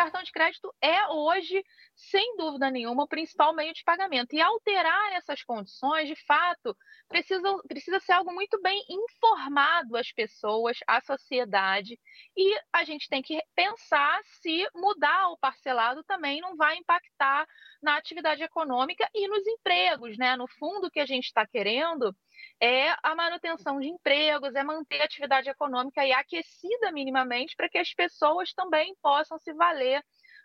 Cartão 0.00 0.22
de 0.22 0.32
crédito 0.32 0.74
é 0.80 1.08
hoje 1.08 1.62
sem 1.94 2.34
dúvida 2.38 2.70
nenhuma, 2.70 3.02
o 3.02 3.08
principal 3.08 3.54
meio 3.54 3.74
de 3.74 3.84
pagamento. 3.84 4.34
E 4.34 4.40
alterar 4.40 5.12
essas 5.12 5.42
condições, 5.42 6.08
de 6.08 6.16
fato, 6.24 6.74
precisa, 7.06 7.42
precisa 7.68 8.00
ser 8.00 8.12
algo 8.12 8.32
muito 8.32 8.58
bem 8.62 8.82
informado 8.88 9.98
às 9.98 10.10
pessoas, 10.10 10.78
à 10.86 11.02
sociedade. 11.02 12.00
E 12.34 12.58
a 12.72 12.82
gente 12.82 13.10
tem 13.10 13.20
que 13.20 13.38
pensar 13.54 14.18
se 14.40 14.66
mudar 14.74 15.28
o 15.28 15.36
parcelado 15.36 16.02
também 16.04 16.40
não 16.40 16.56
vai 16.56 16.78
impactar 16.78 17.46
na 17.82 17.98
atividade 17.98 18.42
econômica 18.42 19.06
e 19.14 19.28
nos 19.28 19.46
empregos. 19.46 20.16
Né? 20.16 20.34
No 20.34 20.48
fundo, 20.48 20.86
o 20.86 20.90
que 20.90 21.00
a 21.00 21.06
gente 21.06 21.26
está 21.26 21.46
querendo 21.46 22.16
é 22.60 22.94
a 23.02 23.14
manutenção 23.14 23.80
de 23.80 23.88
empregos, 23.88 24.54
é 24.54 24.62
manter 24.62 25.00
a 25.00 25.04
atividade 25.04 25.48
econômica 25.48 26.02
aí 26.02 26.12
aquecida 26.12 26.92
minimamente 26.92 27.56
para 27.56 27.68
que 27.68 27.78
as 27.78 27.92
pessoas 27.94 28.52
também 28.52 28.94
possam 29.02 29.38
se 29.38 29.52
valer 29.54 30.02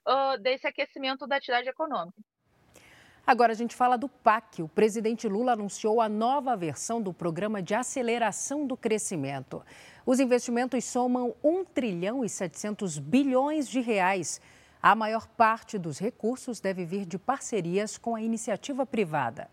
uh, 0.08 0.42
desse 0.42 0.66
aquecimento 0.66 1.28
da 1.28 1.36
atividade 1.36 1.68
econômica. 1.68 2.18
Agora 3.28 3.54
a 3.54 3.56
gente 3.56 3.76
fala 3.76 3.98
do 3.98 4.08
PAC. 4.08 4.62
O 4.62 4.70
presidente 4.70 5.28
Lula 5.28 5.54
anunciou 5.54 6.00
a 6.00 6.08
nova 6.08 6.56
versão 6.56 7.02
do 7.02 7.12
Programa 7.12 7.62
de 7.62 7.74
Aceleração 7.74 8.68
do 8.68 8.78
Crescimento. 8.78 9.66
Os 10.06 10.20
investimentos 10.20 10.86
somam 10.86 11.36
1 11.44 11.66
trilhão 11.66 12.24
e 12.24 12.30
700 12.30 13.00
bilhões 13.00 13.68
de 13.68 13.82
reais. 13.82 14.40
A 14.80 14.94
maior 14.94 15.28
parte 15.28 15.80
dos 15.80 15.98
recursos 15.98 16.60
deve 16.60 16.86
vir 16.86 17.04
de 17.04 17.18
parcerias 17.18 17.98
com 17.98 18.16
a 18.16 18.22
iniciativa 18.22 18.86
privada. 18.86 19.50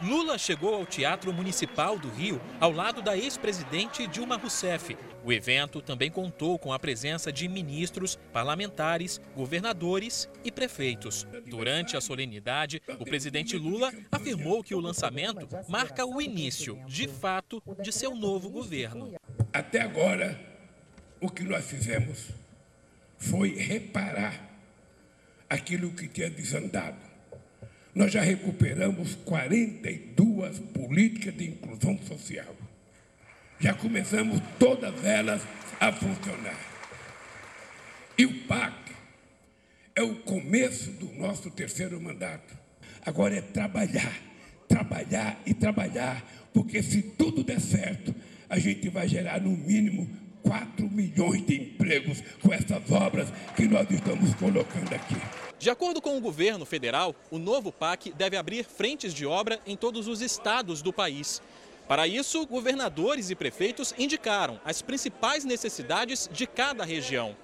Lula 0.00 0.38
chegou 0.38 0.74
ao 0.74 0.86
Teatro 0.86 1.32
Municipal 1.32 1.98
do 1.98 2.08
Rio 2.08 2.40
ao 2.60 2.70
lado 2.70 3.02
da 3.02 3.16
ex-presidente 3.16 4.06
Dilma 4.06 4.36
Rousseff. 4.36 4.96
O 5.24 5.32
evento 5.32 5.82
também 5.82 6.08
contou 6.08 6.56
com 6.56 6.72
a 6.72 6.78
presença 6.78 7.32
de 7.32 7.48
ministros, 7.48 8.16
parlamentares, 8.32 9.20
governadores 9.34 10.28
e 10.44 10.52
prefeitos. 10.52 11.26
Durante 11.46 11.96
a 11.96 12.00
solenidade, 12.00 12.80
o 13.00 13.04
presidente 13.04 13.56
Lula 13.56 13.92
afirmou 14.12 14.62
que 14.62 14.74
o 14.74 14.80
lançamento 14.80 15.48
marca 15.68 16.06
o 16.06 16.22
início, 16.22 16.80
de 16.86 17.08
fato, 17.08 17.60
de 17.82 17.92
seu 17.92 18.14
novo 18.14 18.48
governo. 18.48 19.14
Até 19.52 19.80
agora, 19.80 20.38
o 21.20 21.28
que 21.28 21.42
nós 21.42 21.66
fizemos 21.66 22.28
foi 23.18 23.56
reparar 23.56 24.48
aquilo 25.50 25.90
que 25.90 26.06
tinha 26.06 26.30
desandado 26.30 27.07
nós 27.98 28.12
já 28.12 28.22
recuperamos 28.22 29.16
42 29.24 30.60
políticas 30.72 31.36
de 31.36 31.48
inclusão 31.48 31.98
social. 32.06 32.54
Já 33.58 33.74
começamos 33.74 34.40
todas 34.56 35.04
elas 35.04 35.42
a 35.80 35.90
funcionar. 35.90 36.56
E 38.16 38.24
o 38.24 38.44
PAC 38.44 38.72
é 39.96 40.02
o 40.02 40.14
começo 40.14 40.92
do 40.92 41.12
nosso 41.14 41.50
terceiro 41.50 42.00
mandato. 42.00 42.56
Agora 43.04 43.34
é 43.34 43.42
trabalhar, 43.42 44.16
trabalhar 44.68 45.36
e 45.44 45.52
trabalhar, 45.52 46.24
porque 46.54 46.80
se 46.84 47.02
tudo 47.02 47.42
der 47.42 47.60
certo, 47.60 48.14
a 48.48 48.60
gente 48.60 48.88
vai 48.88 49.08
gerar 49.08 49.40
no 49.40 49.50
mínimo 49.50 50.08
4 50.42 50.88
milhões 50.90 51.44
de 51.46 51.56
empregos 51.56 52.22
com 52.42 52.52
essas 52.52 52.90
obras 52.90 53.28
que 53.56 53.66
nós 53.66 53.90
estamos 53.90 54.34
colocando 54.34 54.92
aqui. 54.94 55.16
De 55.58 55.70
acordo 55.70 56.00
com 56.00 56.16
o 56.16 56.20
governo 56.20 56.64
federal, 56.64 57.14
o 57.30 57.38
novo 57.38 57.72
PAC 57.72 58.12
deve 58.12 58.36
abrir 58.36 58.64
frentes 58.64 59.12
de 59.12 59.26
obra 59.26 59.60
em 59.66 59.76
todos 59.76 60.06
os 60.06 60.20
estados 60.20 60.82
do 60.82 60.92
país. 60.92 61.42
Para 61.88 62.06
isso, 62.06 62.46
governadores 62.46 63.30
e 63.30 63.34
prefeitos 63.34 63.94
indicaram 63.98 64.60
as 64.64 64.82
principais 64.82 65.44
necessidades 65.44 66.28
de 66.30 66.46
cada 66.46 66.84
região. 66.84 67.34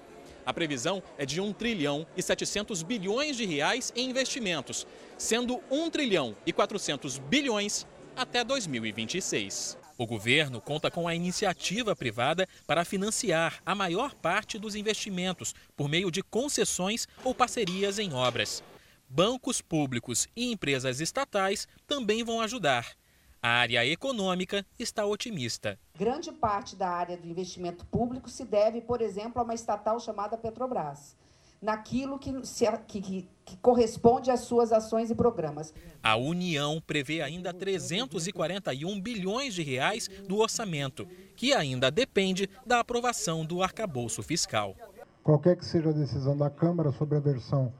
A 0.45 0.53
previsão 0.53 1.01
é 1.17 1.25
de 1.25 1.41
1 1.41 1.51
trilhão 1.53 2.05
e 2.15 2.21
700 2.21 2.83
bilhões 2.83 3.35
de 3.35 3.45
reais 3.45 3.91
em 3.95 4.09
investimentos, 4.09 4.85
sendo 5.17 5.59
1 5.71 5.89
trilhão 5.89 6.35
e 6.45 6.53
400 6.53 7.17
bilhões 7.17 7.87
até 8.15 8.43
2026. 8.43 9.84
O 9.97 10.05
governo 10.05 10.59
conta 10.59 10.91
com 10.91 11.07
a 11.07 11.15
iniciativa 11.15 11.95
privada 11.95 12.47
para 12.67 12.83
financiar 12.83 13.61
a 13.65 13.73
maior 13.73 14.13
parte 14.13 14.59
dos 14.59 14.75
investimentos 14.75 15.55
por 15.75 15.87
meio 15.87 16.11
de 16.11 16.21
concessões 16.21 17.07
ou 17.23 17.33
parcerias 17.33 17.97
em 17.97 18.11
obras. 18.13 18.61
Bancos 19.07 19.61
públicos 19.61 20.27
e 20.35 20.51
empresas 20.51 20.99
estatais 20.99 21.65
também 21.87 22.25
vão 22.25 22.41
ajudar. 22.41 22.93
A 23.41 23.49
área 23.49 23.85
econômica 23.85 24.65
está 24.77 25.05
otimista. 25.05 25.79
Grande 25.97 26.31
parte 26.31 26.75
da 26.75 26.89
área 26.89 27.15
do 27.15 27.27
investimento 27.27 27.85
público 27.85 28.29
se 28.29 28.43
deve, 28.43 28.81
por 28.81 29.01
exemplo, 29.01 29.39
a 29.39 29.43
uma 29.43 29.53
estatal 29.53 29.99
chamada 29.99 30.37
Petrobras 30.37 31.15
naquilo 31.61 32.19
que, 32.19 32.45
se, 32.45 32.65
que, 32.87 33.01
que, 33.01 33.29
que, 33.43 33.57
corresponde 33.57 34.29
às 34.29 34.41
suas 34.41 34.71
ações 34.71 35.09
e 35.09 35.15
programas. 35.15 35.73
A 36.03 36.15
União 36.15 36.81
prevê 36.85 37.21
ainda 37.21 37.53
341 37.53 39.01
bilhões 39.01 39.53
de 39.53 39.63
reais 39.63 40.07
do 40.27 40.37
orçamento, 40.37 41.07
que 41.35 41.53
ainda 41.53 41.89
depende 41.89 42.49
da 42.65 42.79
aprovação 42.79 43.45
do 43.45 43.63
arcabouço 43.63 44.21
fiscal. 44.21 44.75
Qualquer 45.23 45.55
que 45.55 45.65
seja 45.65 45.89
a 45.89 45.93
decisão 45.93 46.37
da 46.37 46.49
Câmara 46.49 46.91
sobre 46.91 47.17
a 47.17 47.21
versão 47.21 47.73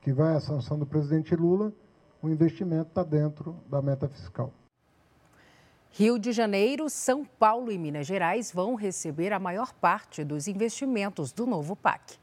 que 0.00 0.12
vai 0.12 0.36
à 0.36 0.40
sanção 0.40 0.78
do 0.78 0.86
presidente 0.86 1.34
Lula, 1.34 1.72
o 2.22 2.28
investimento 2.28 2.88
está 2.88 3.02
dentro 3.02 3.56
da 3.68 3.82
meta 3.82 4.08
fiscal. 4.08 4.52
Rio 5.90 6.18
de 6.18 6.32
Janeiro, 6.32 6.88
São 6.88 7.22
Paulo 7.22 7.70
e 7.70 7.76
Minas 7.76 8.06
Gerais 8.06 8.50
vão 8.50 8.74
receber 8.74 9.32
a 9.32 9.38
maior 9.38 9.74
parte 9.74 10.24
dos 10.24 10.48
investimentos 10.48 11.32
do 11.32 11.44
novo 11.44 11.76
PAC. 11.76 12.21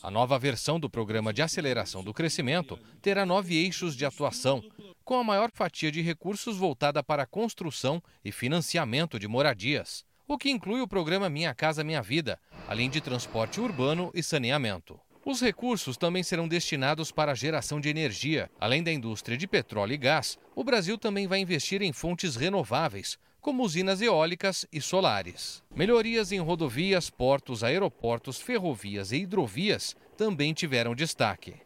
A 0.00 0.10
nova 0.10 0.38
versão 0.38 0.78
do 0.78 0.88
Programa 0.88 1.32
de 1.32 1.42
Aceleração 1.42 2.04
do 2.04 2.14
Crescimento 2.14 2.78
terá 3.00 3.26
nove 3.26 3.56
eixos 3.56 3.96
de 3.96 4.04
atuação, 4.04 4.62
com 5.04 5.14
a 5.18 5.24
maior 5.24 5.50
fatia 5.52 5.90
de 5.90 6.00
recursos 6.00 6.56
voltada 6.56 7.02
para 7.02 7.24
a 7.24 7.26
construção 7.26 8.00
e 8.24 8.30
financiamento 8.30 9.18
de 9.18 9.26
moradias, 9.26 10.04
o 10.26 10.38
que 10.38 10.50
inclui 10.50 10.80
o 10.80 10.88
programa 10.88 11.28
Minha 11.28 11.54
Casa 11.54 11.82
Minha 11.82 12.00
Vida, 12.00 12.38
além 12.68 12.88
de 12.88 13.00
transporte 13.00 13.60
urbano 13.60 14.10
e 14.14 14.22
saneamento. 14.22 14.98
Os 15.24 15.40
recursos 15.40 15.96
também 15.96 16.22
serão 16.22 16.48
destinados 16.48 17.12
para 17.12 17.30
a 17.32 17.34
geração 17.34 17.80
de 17.80 17.88
energia. 17.88 18.50
Além 18.58 18.82
da 18.82 18.92
indústria 18.92 19.36
de 19.36 19.46
petróleo 19.46 19.92
e 19.92 19.96
gás, 19.96 20.36
o 20.54 20.64
Brasil 20.64 20.98
também 20.98 21.28
vai 21.28 21.38
investir 21.38 21.80
em 21.80 21.92
fontes 21.92 22.34
renováveis, 22.34 23.18
como 23.42 23.64
usinas 23.64 24.00
eólicas 24.00 24.64
e 24.72 24.80
solares. 24.80 25.64
Melhorias 25.74 26.30
em 26.30 26.38
rodovias, 26.38 27.10
portos, 27.10 27.64
aeroportos, 27.64 28.40
ferrovias 28.40 29.10
e 29.10 29.16
hidrovias 29.16 29.96
também 30.16 30.54
tiveram 30.54 30.94
destaque. 30.94 31.56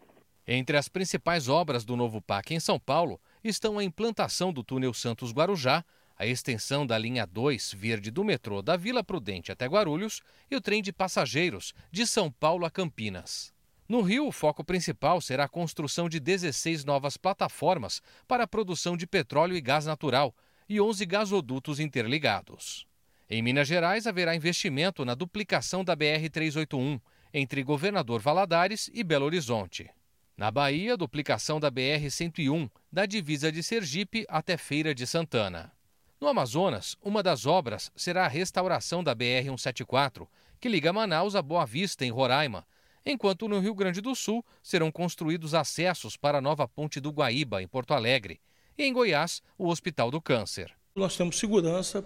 Entre 0.48 0.78
as 0.78 0.88
principais 0.88 1.48
obras 1.48 1.84
do 1.84 1.94
novo 1.94 2.22
PAC 2.22 2.54
em 2.54 2.60
São 2.60 2.80
Paulo 2.80 3.20
estão 3.44 3.78
a 3.78 3.84
implantação 3.84 4.52
do 4.52 4.64
túnel 4.64 4.94
Santos 4.94 5.32
Guarujá, 5.32 5.84
a 6.18 6.26
extensão 6.26 6.86
da 6.86 6.96
linha 6.96 7.26
2 7.26 7.74
verde 7.74 8.10
do 8.10 8.24
metrô 8.24 8.62
da 8.62 8.74
Vila 8.74 9.04
Prudente 9.04 9.52
até 9.52 9.66
Guarulhos 9.66 10.22
e 10.50 10.56
o 10.56 10.62
trem 10.62 10.80
de 10.80 10.94
passageiros 10.94 11.74
de 11.92 12.06
São 12.06 12.32
Paulo 12.32 12.64
a 12.64 12.70
Campinas. 12.70 13.52
No 13.86 14.00
Rio, 14.00 14.26
o 14.26 14.32
foco 14.32 14.64
principal 14.64 15.20
será 15.20 15.44
a 15.44 15.48
construção 15.48 16.08
de 16.08 16.18
16 16.18 16.86
novas 16.86 17.18
plataformas 17.18 18.00
para 18.26 18.44
a 18.44 18.48
produção 18.48 18.96
de 18.96 19.06
petróleo 19.06 19.54
e 19.54 19.60
gás 19.60 19.84
natural 19.84 20.34
e 20.68 20.80
11 20.80 21.06
gasodutos 21.06 21.80
interligados. 21.80 22.86
Em 23.28 23.42
Minas 23.42 23.66
Gerais, 23.66 24.06
haverá 24.06 24.36
investimento 24.36 25.04
na 25.04 25.14
duplicação 25.14 25.84
da 25.84 25.96
BR-381 25.96 27.00
entre 27.34 27.62
Governador 27.62 28.20
Valadares 28.20 28.90
e 28.94 29.02
Belo 29.02 29.26
Horizonte. 29.26 29.90
Na 30.36 30.50
Bahia, 30.50 30.96
duplicação 30.96 31.58
da 31.58 31.70
BR-101 31.70 32.70
da 32.92 33.06
divisa 33.06 33.50
de 33.50 33.62
Sergipe 33.62 34.24
até 34.28 34.56
Feira 34.56 34.94
de 34.94 35.06
Santana. 35.06 35.72
No 36.20 36.28
Amazonas, 36.28 36.96
uma 37.02 37.22
das 37.22 37.46
obras 37.46 37.90
será 37.96 38.24
a 38.24 38.28
restauração 38.28 39.02
da 39.02 39.14
BR-174, 39.14 40.28
que 40.60 40.68
liga 40.68 40.92
Manaus 40.92 41.34
a 41.34 41.42
Boa 41.42 41.66
Vista, 41.66 42.04
em 42.04 42.10
Roraima, 42.10 42.66
enquanto 43.04 43.48
no 43.48 43.60
Rio 43.60 43.74
Grande 43.74 44.00
do 44.00 44.14
Sul 44.14 44.44
serão 44.62 44.90
construídos 44.90 45.54
acessos 45.54 46.16
para 46.16 46.38
a 46.38 46.40
nova 46.40 46.66
Ponte 46.66 47.00
do 47.00 47.10
Guaíba, 47.10 47.62
em 47.62 47.68
Porto 47.68 47.92
Alegre, 47.92 48.40
e 48.78 48.84
em 48.84 48.92
Goiás, 48.92 49.42
o 49.58 49.68
Hospital 49.68 50.10
do 50.10 50.20
Câncer. 50.20 50.72
Nós 50.94 51.16
temos 51.16 51.38
segurança 51.38 52.04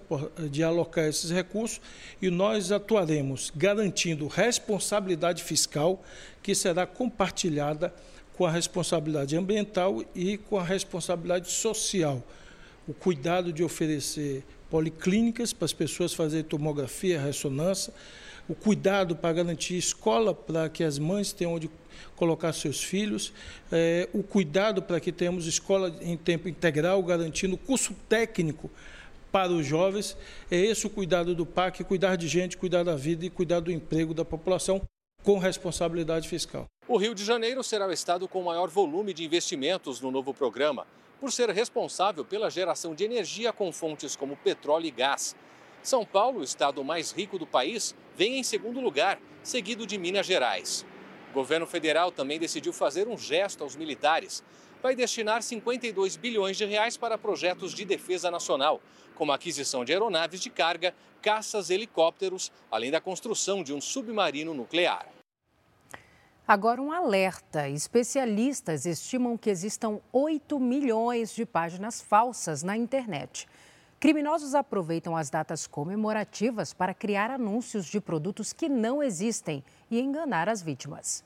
de 0.50 0.65
alocar 0.65 1.05
esses 1.05 1.31
recursos 1.31 1.81
e 2.21 2.29
nós 2.29 2.73
atuaremos 2.73 3.53
garantindo 3.55 4.27
responsabilidade 4.27 5.45
fiscal 5.45 6.03
que 6.43 6.55
será 6.55 6.87
compartilhada 6.87 7.95
com 8.37 8.45
a 8.45 8.50
responsabilidade 8.50 9.37
ambiental 9.37 10.03
e 10.15 10.39
com 10.39 10.59
a 10.59 10.65
responsabilidade 10.65 11.50
social 11.50 12.23
o 12.89 12.95
cuidado 12.95 13.53
de 13.53 13.62
oferecer 13.62 14.45
policlínicas 14.69 15.53
para 15.53 15.67
as 15.67 15.73
pessoas 15.73 16.12
fazerem 16.12 16.45
tomografia, 16.45 17.21
ressonância, 17.21 17.93
o 18.49 18.55
cuidado 18.55 19.15
para 19.15 19.33
garantir 19.33 19.77
escola 19.77 20.35
para 20.35 20.69
que 20.69 20.83
as 20.83 20.99
mães 20.99 21.33
tenham 21.33 21.55
onde 21.55 21.71
colocar 22.16 22.52
seus 22.52 22.83
filhos, 22.83 23.33
é, 23.71 24.09
o 24.12 24.23
cuidado 24.23 24.83
para 24.83 25.00
que 25.00 25.12
tenhamos 25.12 25.47
escola 25.47 25.95
em 26.00 26.16
tempo 26.16 26.49
integral, 26.49 27.02
garantindo 27.02 27.57
curso 27.57 27.95
técnico 28.09 28.71
para 29.30 29.52
os 29.52 29.64
jovens. 29.64 30.16
É 30.50 30.57
esse 30.57 30.87
o 30.87 30.90
cuidado 30.90 31.35
do 31.35 31.47
PAC, 31.47 31.85
cuidar 31.85 32.16
de 32.16 32.28
gente, 32.28 32.57
cuidar 32.57 32.83
da 32.83 32.97
vida 32.97 33.25
e 33.25 33.30
cuidar 33.30 33.61
do 33.61 33.71
emprego 33.71 34.12
da 34.12 34.25
população 34.25 34.83
com 35.23 35.38
responsabilidade 35.38 36.28
fiscal. 36.28 36.66
O 36.88 36.97
Rio 36.97 37.14
de 37.14 37.25
Janeiro 37.25 37.62
será 37.62 37.87
o 37.87 37.92
estado 37.92 38.26
com 38.26 38.42
maior 38.42 38.69
volume 38.69 39.12
de 39.12 39.25
investimentos 39.25 40.00
no 40.00 40.11
novo 40.11 40.35
programa 40.35 40.87
por 41.21 41.30
ser 41.30 41.50
responsável 41.50 42.25
pela 42.25 42.50
geração 42.50 42.95
de 42.95 43.04
energia 43.04 43.52
com 43.52 43.71
fontes 43.71 44.16
como 44.16 44.37
petróleo 44.37 44.87
e 44.87 44.90
gás. 44.90 45.37
São 45.83 46.04
Paulo, 46.04 46.40
o 46.40 46.45
estado 46.45 46.83
mais 46.83 47.12
rico 47.12 47.38
do 47.38 47.47
país, 47.47 47.95
vem 48.16 48.38
em 48.38 48.42
segundo 48.42 48.80
lugar, 48.80 49.21
seguido 49.42 49.87
de 49.87 49.99
Minas 49.99 50.26
Gerais. 50.26 50.85
O 51.30 51.32
governo 51.32 51.64
federal 51.64 52.10
também 52.10 52.40
decidiu 52.40 52.72
fazer 52.72 53.06
um 53.06 53.16
gesto 53.16 53.62
aos 53.62 53.76
militares. 53.76 54.42
Vai 54.82 54.96
destinar 54.96 55.42
52 55.42 56.16
bilhões 56.16 56.56
de 56.56 56.64
reais 56.64 56.96
para 56.96 57.16
projetos 57.16 57.72
de 57.72 57.84
defesa 57.84 58.32
nacional, 58.32 58.80
como 59.14 59.30
a 59.30 59.37
aquisição 59.37 59.84
de 59.84 59.92
aeronaves 59.92 60.40
de 60.40 60.50
carga, 60.50 60.92
caças, 61.22 61.70
helicópteros, 61.70 62.50
além 62.68 62.90
da 62.90 63.00
construção 63.00 63.62
de 63.62 63.72
um 63.72 63.80
submarino 63.80 64.52
nuclear. 64.52 65.06
Agora, 66.49 66.82
um 66.82 66.90
alerta: 66.90 67.68
especialistas 67.68 68.84
estimam 68.84 69.37
que 69.37 69.50
existam 69.50 70.00
8 70.12 70.58
milhões 70.58 71.32
de 71.32 71.46
páginas 71.46 72.00
falsas 72.00 72.64
na 72.64 72.76
internet. 72.76 73.46
Criminosos 74.00 74.54
aproveitam 74.54 75.14
as 75.14 75.28
datas 75.28 75.67
comemorativas 75.67 76.73
para 76.73 76.95
criar 76.95 77.30
anúncios 77.30 77.84
de 77.84 78.00
produtos 78.00 78.50
que 78.50 78.67
não 78.67 79.02
existem 79.02 79.63
e 79.91 80.00
enganar 80.00 80.49
as 80.49 80.63
vítimas. 80.63 81.23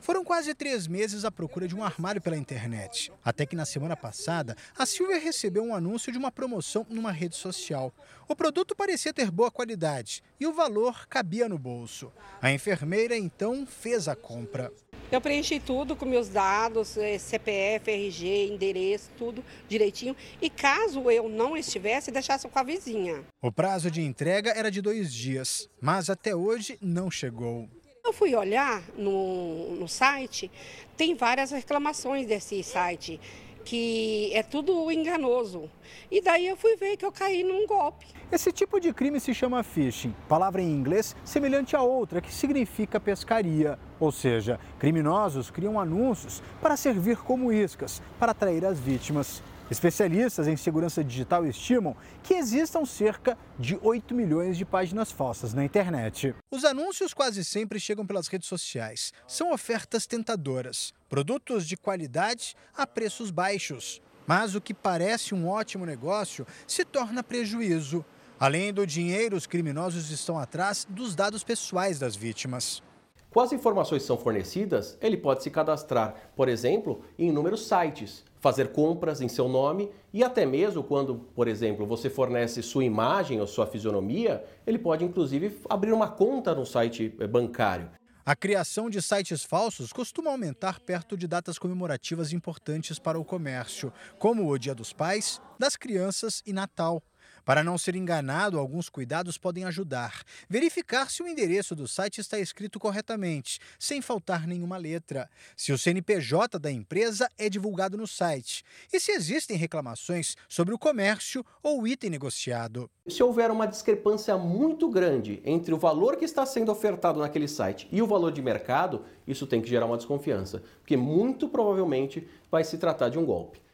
Foram 0.00 0.24
quase 0.24 0.54
três 0.54 0.86
meses 0.86 1.24
à 1.24 1.30
procura 1.30 1.66
de 1.66 1.74
um 1.74 1.82
armário 1.82 2.20
pela 2.20 2.36
internet. 2.36 3.12
Até 3.24 3.44
que 3.44 3.56
na 3.56 3.64
semana 3.64 3.96
passada, 3.96 4.56
a 4.76 4.86
Silvia 4.86 5.18
recebeu 5.18 5.62
um 5.62 5.74
anúncio 5.74 6.12
de 6.12 6.18
uma 6.18 6.30
promoção 6.30 6.86
numa 6.88 7.12
rede 7.12 7.36
social. 7.36 7.92
O 8.28 8.36
produto 8.36 8.76
parecia 8.76 9.12
ter 9.12 9.30
boa 9.30 9.50
qualidade 9.50 10.22
e 10.38 10.46
o 10.46 10.52
valor 10.52 11.06
cabia 11.08 11.48
no 11.48 11.58
bolso. 11.58 12.12
A 12.40 12.52
enfermeira 12.52 13.16
então 13.16 13.66
fez 13.66 14.08
a 14.08 14.14
compra. 14.14 14.72
Eu 15.10 15.22
preenchi 15.22 15.58
tudo 15.58 15.96
com 15.96 16.04
meus 16.04 16.28
dados, 16.28 16.98
eh, 16.98 17.16
CPF, 17.16 17.90
RG, 17.90 18.52
endereço, 18.52 19.08
tudo 19.16 19.42
direitinho. 19.66 20.14
E 20.40 20.50
caso 20.50 21.10
eu 21.10 21.30
não 21.30 21.56
estivesse, 21.56 22.10
deixasse 22.10 22.46
com 22.46 22.58
a 22.58 22.62
vizinha. 22.62 23.24
O 23.40 23.50
prazo 23.50 23.90
de 23.90 24.02
entrega 24.02 24.50
era 24.50 24.70
de 24.70 24.82
dois 24.82 25.12
dias, 25.12 25.66
mas 25.80 26.10
até 26.10 26.36
hoje 26.36 26.76
não 26.82 27.10
chegou. 27.10 27.66
Eu 28.04 28.12
fui 28.12 28.34
olhar 28.34 28.82
no, 28.96 29.74
no 29.76 29.88
site, 29.88 30.50
tem 30.96 31.14
várias 31.14 31.50
reclamações 31.50 32.26
desse 32.26 32.62
site, 32.62 33.20
que 33.64 34.30
é 34.32 34.42
tudo 34.42 34.90
enganoso. 34.90 35.70
E 36.10 36.22
daí 36.22 36.46
eu 36.46 36.56
fui 36.56 36.74
ver 36.76 36.96
que 36.96 37.04
eu 37.04 37.12
caí 37.12 37.42
num 37.42 37.66
golpe. 37.66 38.06
Esse 38.32 38.50
tipo 38.50 38.80
de 38.80 38.92
crime 38.92 39.20
se 39.20 39.34
chama 39.34 39.62
phishing, 39.62 40.14
palavra 40.28 40.62
em 40.62 40.70
inglês 40.70 41.14
semelhante 41.24 41.76
a 41.76 41.82
outra 41.82 42.20
que 42.20 42.32
significa 42.32 42.98
pescaria. 42.98 43.78
Ou 44.00 44.10
seja, 44.10 44.58
criminosos 44.78 45.50
criam 45.50 45.78
anúncios 45.78 46.42
para 46.62 46.76
servir 46.76 47.18
como 47.18 47.52
iscas, 47.52 48.00
para 48.18 48.32
atrair 48.32 48.64
as 48.64 48.78
vítimas. 48.78 49.42
Especialistas 49.70 50.48
em 50.48 50.56
segurança 50.56 51.04
digital 51.04 51.44
estimam 51.44 51.94
que 52.22 52.34
existam 52.34 52.86
cerca 52.86 53.36
de 53.58 53.78
8 53.82 54.14
milhões 54.14 54.56
de 54.56 54.64
páginas 54.64 55.12
falsas 55.12 55.52
na 55.52 55.62
internet. 55.62 56.34
Os 56.50 56.64
anúncios 56.64 57.12
quase 57.12 57.44
sempre 57.44 57.78
chegam 57.78 58.06
pelas 58.06 58.28
redes 58.28 58.48
sociais. 58.48 59.12
São 59.26 59.52
ofertas 59.52 60.06
tentadoras, 60.06 60.94
produtos 61.08 61.66
de 61.66 61.76
qualidade 61.76 62.56
a 62.74 62.86
preços 62.86 63.30
baixos. 63.30 64.00
Mas 64.26 64.54
o 64.54 64.60
que 64.60 64.72
parece 64.72 65.34
um 65.34 65.46
ótimo 65.46 65.84
negócio 65.84 66.46
se 66.66 66.84
torna 66.84 67.22
prejuízo. 67.22 68.04
Além 68.40 68.72
do 68.72 68.86
dinheiro, 68.86 69.36
os 69.36 69.46
criminosos 69.46 70.10
estão 70.10 70.38
atrás 70.38 70.86
dos 70.88 71.14
dados 71.14 71.44
pessoais 71.44 71.98
das 71.98 72.16
vítimas. 72.16 72.82
Com 73.30 73.40
as 73.40 73.52
informações 73.52 74.02
que 74.02 74.06
são 74.06 74.16
fornecidas, 74.16 74.96
ele 75.02 75.16
pode 75.16 75.42
se 75.42 75.50
cadastrar, 75.50 76.14
por 76.34 76.48
exemplo, 76.48 77.04
em 77.18 77.28
inúmeros 77.28 77.68
sites, 77.68 78.24
fazer 78.40 78.68
compras 78.68 79.20
em 79.20 79.28
seu 79.28 79.48
nome 79.48 79.90
e 80.14 80.24
até 80.24 80.46
mesmo 80.46 80.82
quando, 80.82 81.16
por 81.34 81.46
exemplo, 81.46 81.86
você 81.86 82.08
fornece 82.08 82.62
sua 82.62 82.84
imagem 82.84 83.38
ou 83.38 83.46
sua 83.46 83.66
fisionomia, 83.66 84.42
ele 84.66 84.78
pode 84.78 85.04
inclusive 85.04 85.58
abrir 85.68 85.92
uma 85.92 86.08
conta 86.08 86.54
no 86.54 86.64
site 86.64 87.14
eh, 87.20 87.26
bancário. 87.26 87.90
A 88.24 88.36
criação 88.36 88.88
de 88.88 89.00
sites 89.00 89.42
falsos 89.42 89.92
costuma 89.92 90.30
aumentar 90.30 90.80
perto 90.80 91.16
de 91.16 91.26
datas 91.26 91.58
comemorativas 91.58 92.32
importantes 92.32 92.98
para 92.98 93.18
o 93.18 93.24
comércio, 93.24 93.92
como 94.18 94.50
o 94.50 94.58
Dia 94.58 94.74
dos 94.74 94.92
Pais, 94.92 95.40
das 95.58 95.76
Crianças 95.76 96.42
e 96.46 96.52
Natal. 96.52 97.02
Para 97.48 97.64
não 97.64 97.78
ser 97.78 97.96
enganado, 97.96 98.58
alguns 98.58 98.90
cuidados 98.90 99.38
podem 99.38 99.64
ajudar. 99.64 100.22
Verificar 100.50 101.10
se 101.10 101.22
o 101.22 101.26
endereço 101.26 101.74
do 101.74 101.88
site 101.88 102.20
está 102.20 102.38
escrito 102.38 102.78
corretamente, 102.78 103.58
sem 103.78 104.02
faltar 104.02 104.46
nenhuma 104.46 104.76
letra. 104.76 105.30
Se 105.56 105.72
o 105.72 105.78
CNPJ 105.78 106.58
da 106.58 106.70
empresa 106.70 107.26
é 107.38 107.48
divulgado 107.48 107.96
no 107.96 108.06
site. 108.06 108.62
E 108.92 109.00
se 109.00 109.12
existem 109.12 109.56
reclamações 109.56 110.36
sobre 110.46 110.74
o 110.74 110.78
comércio 110.78 111.42
ou 111.62 111.80
o 111.80 111.88
item 111.88 112.10
negociado. 112.10 112.90
Se 113.08 113.22
houver 113.22 113.50
uma 113.50 113.64
discrepância 113.64 114.36
muito 114.36 114.86
grande 114.90 115.40
entre 115.42 115.72
o 115.72 115.78
valor 115.78 116.18
que 116.18 116.26
está 116.26 116.44
sendo 116.44 116.70
ofertado 116.70 117.18
naquele 117.18 117.48
site 117.48 117.88
e 117.90 118.02
o 118.02 118.06
valor 118.06 118.30
de 118.30 118.42
mercado, 118.42 119.06
isso 119.26 119.46
tem 119.46 119.62
que 119.62 119.70
gerar 119.70 119.86
uma 119.86 119.96
desconfiança, 119.96 120.62
porque 120.80 120.98
muito 120.98 121.48
provavelmente 121.48 122.28
vai 122.50 122.62
se 122.62 122.76
tratar 122.76 123.08
de 123.08 123.18
um 123.18 123.24
golpe. 123.24 123.66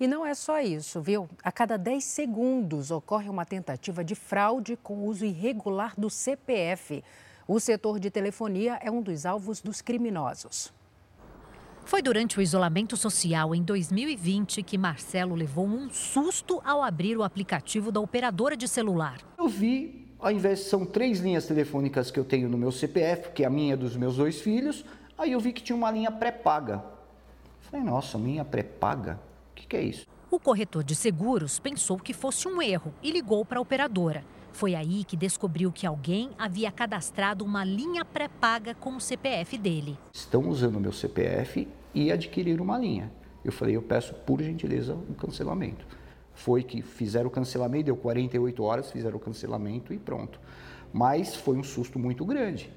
E 0.00 0.08
não 0.08 0.24
é 0.24 0.32
só 0.32 0.58
isso, 0.60 0.98
viu? 1.02 1.28
A 1.44 1.52
cada 1.52 1.76
10 1.76 2.02
segundos 2.02 2.90
ocorre 2.90 3.28
uma 3.28 3.44
tentativa 3.44 4.02
de 4.02 4.14
fraude 4.14 4.78
com 4.82 5.04
uso 5.04 5.26
irregular 5.26 5.92
do 5.94 6.08
CPF. 6.08 7.04
O 7.46 7.60
setor 7.60 8.00
de 8.00 8.10
telefonia 8.10 8.78
é 8.82 8.90
um 8.90 9.02
dos 9.02 9.26
alvos 9.26 9.60
dos 9.60 9.82
criminosos. 9.82 10.72
Foi 11.84 12.00
durante 12.00 12.38
o 12.38 12.42
isolamento 12.42 12.96
social 12.96 13.54
em 13.54 13.62
2020 13.62 14.62
que 14.62 14.78
Marcelo 14.78 15.34
levou 15.34 15.66
um 15.66 15.90
susto 15.90 16.62
ao 16.64 16.82
abrir 16.82 17.18
o 17.18 17.22
aplicativo 17.22 17.92
da 17.92 18.00
operadora 18.00 18.56
de 18.56 18.66
celular. 18.66 19.18
Eu 19.36 19.48
vi, 19.48 20.08
ao 20.18 20.30
invés 20.30 20.60
de 20.60 20.64
são 20.64 20.86
três 20.86 21.20
linhas 21.20 21.44
telefônicas 21.44 22.10
que 22.10 22.18
eu 22.18 22.24
tenho 22.24 22.48
no 22.48 22.56
meu 22.56 22.72
CPF, 22.72 23.32
que 23.32 23.42
é 23.42 23.46
a 23.46 23.50
minha 23.50 23.76
dos 23.76 23.96
meus 23.96 24.16
dois 24.16 24.40
filhos, 24.40 24.82
aí 25.18 25.32
eu 25.32 25.40
vi 25.40 25.52
que 25.52 25.62
tinha 25.62 25.76
uma 25.76 25.90
linha 25.90 26.10
pré-paga. 26.10 26.82
Falei, 27.60 27.84
nossa, 27.84 28.16
linha 28.16 28.46
pré-paga? 28.46 29.28
Que, 29.54 29.66
que 29.66 29.76
é 29.76 29.82
isso? 29.82 30.06
O 30.30 30.38
corretor 30.38 30.84
de 30.84 30.94
seguros 30.94 31.58
pensou 31.58 31.98
que 31.98 32.12
fosse 32.12 32.46
um 32.46 32.62
erro 32.62 32.94
e 33.02 33.10
ligou 33.10 33.44
para 33.44 33.58
a 33.58 33.62
operadora. 33.62 34.24
Foi 34.52 34.74
aí 34.74 35.04
que 35.04 35.16
descobriu 35.16 35.72
que 35.72 35.86
alguém 35.86 36.30
havia 36.38 36.70
cadastrado 36.70 37.44
uma 37.44 37.64
linha 37.64 38.04
pré-paga 38.04 38.74
com 38.74 38.96
o 38.96 39.00
CPF 39.00 39.58
dele. 39.58 39.98
Estão 40.12 40.48
usando 40.48 40.76
o 40.76 40.80
meu 40.80 40.92
CPF 40.92 41.66
e 41.94 42.12
adquiriram 42.12 42.64
uma 42.64 42.78
linha. 42.78 43.12
Eu 43.44 43.52
falei, 43.52 43.76
eu 43.76 43.82
peço 43.82 44.14
por 44.14 44.42
gentileza 44.42 44.94
um 44.94 45.14
cancelamento. 45.14 45.86
Foi 46.34 46.62
que 46.62 46.82
fizeram 46.82 47.28
o 47.28 47.30
cancelamento, 47.30 47.86
deu 47.86 47.96
48 47.96 48.62
horas, 48.62 48.90
fizeram 48.90 49.16
o 49.16 49.20
cancelamento 49.20 49.92
e 49.92 49.98
pronto. 49.98 50.40
Mas 50.92 51.34
foi 51.36 51.56
um 51.56 51.62
susto 51.62 51.98
muito 51.98 52.24
grande, 52.24 52.70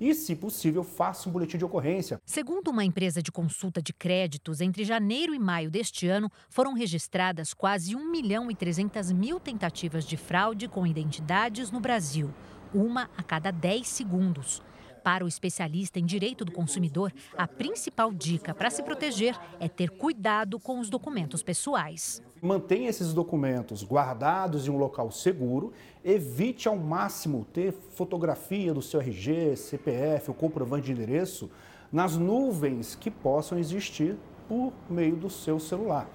e, 0.00 0.14
se 0.14 0.36
possível, 0.36 0.84
faça 0.84 1.28
um 1.28 1.32
boletim 1.32 1.58
de 1.58 1.64
ocorrência. 1.64 2.20
Segundo 2.24 2.68
uma 2.68 2.84
empresa 2.84 3.22
de 3.22 3.32
consulta 3.32 3.80
de 3.80 3.92
créditos, 3.92 4.60
entre 4.60 4.84
janeiro 4.84 5.34
e 5.34 5.38
maio 5.38 5.70
deste 5.70 6.06
ano 6.06 6.30
foram 6.48 6.74
registradas 6.74 7.54
quase 7.54 7.96
1 7.96 8.10
milhão 8.10 8.50
e 8.50 8.54
300 8.54 9.12
mil 9.12 9.40
tentativas 9.40 10.04
de 10.04 10.16
fraude 10.16 10.68
com 10.68 10.86
identidades 10.86 11.70
no 11.70 11.80
Brasil, 11.80 12.32
uma 12.74 13.10
a 13.16 13.22
cada 13.22 13.50
10 13.50 13.86
segundos. 13.86 14.62
Para 15.06 15.24
o 15.24 15.28
especialista 15.28 16.00
em 16.00 16.04
direito 16.04 16.44
do 16.44 16.50
consumidor, 16.50 17.12
a 17.38 17.46
principal 17.46 18.12
dica 18.12 18.52
para 18.52 18.68
se 18.70 18.82
proteger 18.82 19.38
é 19.60 19.68
ter 19.68 19.88
cuidado 19.88 20.58
com 20.58 20.80
os 20.80 20.90
documentos 20.90 21.44
pessoais. 21.44 22.20
Mantenha 22.42 22.90
esses 22.90 23.14
documentos 23.14 23.84
guardados 23.84 24.66
em 24.66 24.70
um 24.72 24.76
local 24.76 25.12
seguro. 25.12 25.72
Evite 26.04 26.66
ao 26.66 26.76
máximo 26.76 27.46
ter 27.52 27.72
fotografia 27.94 28.74
do 28.74 28.82
seu 28.82 28.98
RG, 28.98 29.54
CPF 29.54 30.30
ou 30.30 30.34
comprovante 30.34 30.86
de 30.86 30.92
endereço 30.92 31.48
nas 31.92 32.16
nuvens 32.16 32.96
que 32.96 33.08
possam 33.08 33.60
existir 33.60 34.16
por 34.48 34.72
meio 34.90 35.14
do 35.14 35.30
seu 35.30 35.60
celular. 35.60 36.08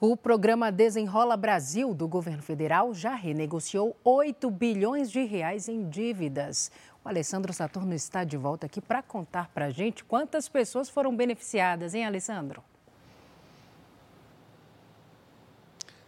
O 0.00 0.16
programa 0.16 0.72
Desenrola 0.72 1.36
Brasil 1.36 1.94
do 1.94 2.08
governo 2.08 2.42
federal 2.42 2.92
já 2.92 3.14
renegociou 3.14 3.96
8 4.02 4.50
bilhões 4.50 5.08
de 5.08 5.24
reais 5.24 5.68
em 5.68 5.88
dívidas. 5.88 6.70
O 7.04 7.08
Alessandro 7.08 7.52
Saturno 7.52 7.94
está 7.94 8.24
de 8.24 8.36
volta 8.36 8.66
aqui 8.66 8.80
para 8.80 9.02
contar 9.02 9.48
para 9.54 9.66
a 9.66 9.70
gente 9.70 10.04
quantas 10.04 10.48
pessoas 10.48 10.90
foram 10.90 11.14
beneficiadas, 11.14 11.94
hein, 11.94 12.04
Alessandro? 12.04 12.60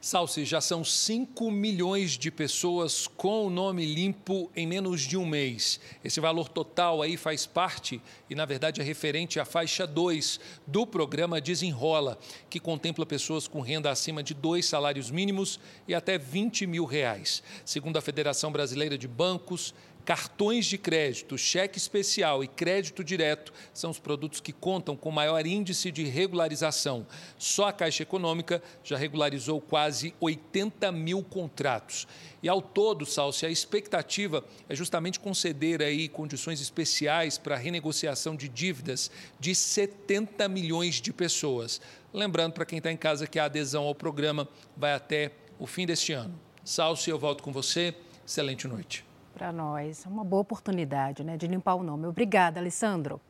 Salsi, 0.06 0.44
já 0.44 0.60
são 0.60 0.84
5 0.84 1.50
milhões 1.50 2.12
de 2.12 2.30
pessoas 2.30 3.08
com 3.08 3.44
o 3.44 3.50
nome 3.50 3.84
limpo 3.84 4.48
em 4.54 4.64
menos 4.64 5.00
de 5.00 5.16
um 5.16 5.26
mês. 5.26 5.80
Esse 6.04 6.20
valor 6.20 6.48
total 6.48 7.02
aí 7.02 7.16
faz 7.16 7.44
parte, 7.44 8.00
e 8.30 8.34
na 8.36 8.44
verdade 8.44 8.80
é 8.80 8.84
referente 8.84 9.40
à 9.40 9.44
faixa 9.44 9.84
2 9.84 10.38
do 10.64 10.86
programa 10.86 11.40
Desenrola, 11.40 12.16
que 12.48 12.60
contempla 12.60 13.04
pessoas 13.04 13.48
com 13.48 13.60
renda 13.60 13.90
acima 13.90 14.22
de 14.22 14.32
dois 14.32 14.66
salários 14.66 15.10
mínimos 15.10 15.58
e 15.88 15.92
até 15.92 16.16
20 16.16 16.68
mil 16.68 16.84
reais. 16.84 17.42
Segundo 17.64 17.96
a 17.96 18.00
Federação 18.00 18.52
Brasileira 18.52 18.96
de 18.96 19.08
Bancos, 19.08 19.74
Cartões 20.06 20.66
de 20.66 20.78
crédito, 20.78 21.36
cheque 21.36 21.78
especial 21.78 22.44
e 22.44 22.46
crédito 22.46 23.02
direto 23.02 23.52
são 23.74 23.90
os 23.90 23.98
produtos 23.98 24.38
que 24.38 24.52
contam 24.52 24.96
com 24.96 25.10
maior 25.10 25.44
índice 25.44 25.90
de 25.90 26.04
regularização. 26.04 27.04
Só 27.36 27.66
a 27.66 27.72
Caixa 27.72 28.04
Econômica 28.04 28.62
já 28.84 28.96
regularizou 28.96 29.60
quase 29.60 30.14
80 30.20 30.92
mil 30.92 31.24
contratos. 31.24 32.06
E 32.40 32.48
ao 32.48 32.62
todo, 32.62 33.04
Salsi, 33.04 33.46
a 33.46 33.50
expectativa 33.50 34.44
é 34.68 34.76
justamente 34.76 35.18
conceder 35.18 35.82
aí 35.82 36.08
condições 36.08 36.60
especiais 36.60 37.36
para 37.36 37.56
a 37.56 37.58
renegociação 37.58 38.36
de 38.36 38.48
dívidas 38.48 39.10
de 39.40 39.56
70 39.56 40.46
milhões 40.46 41.00
de 41.00 41.12
pessoas. 41.12 41.80
Lembrando 42.14 42.52
para 42.52 42.64
quem 42.64 42.78
está 42.78 42.92
em 42.92 42.96
casa 42.96 43.26
que 43.26 43.40
a 43.40 43.46
adesão 43.46 43.82
ao 43.82 43.94
programa 43.94 44.48
vai 44.76 44.92
até 44.92 45.32
o 45.58 45.66
fim 45.66 45.84
deste 45.84 46.12
ano. 46.12 46.40
Salsi, 46.64 47.10
eu 47.10 47.18
volto 47.18 47.42
com 47.42 47.52
você. 47.52 47.92
Excelente 48.24 48.68
noite 48.68 49.04
para 49.36 49.52
nós. 49.52 50.06
Uma 50.06 50.24
boa 50.24 50.40
oportunidade 50.40 51.22
né, 51.22 51.36
de 51.36 51.46
limpar 51.46 51.74
o 51.74 51.82
nome. 51.82 52.06
Obrigada, 52.06 52.58
Alessandro. 52.58 53.20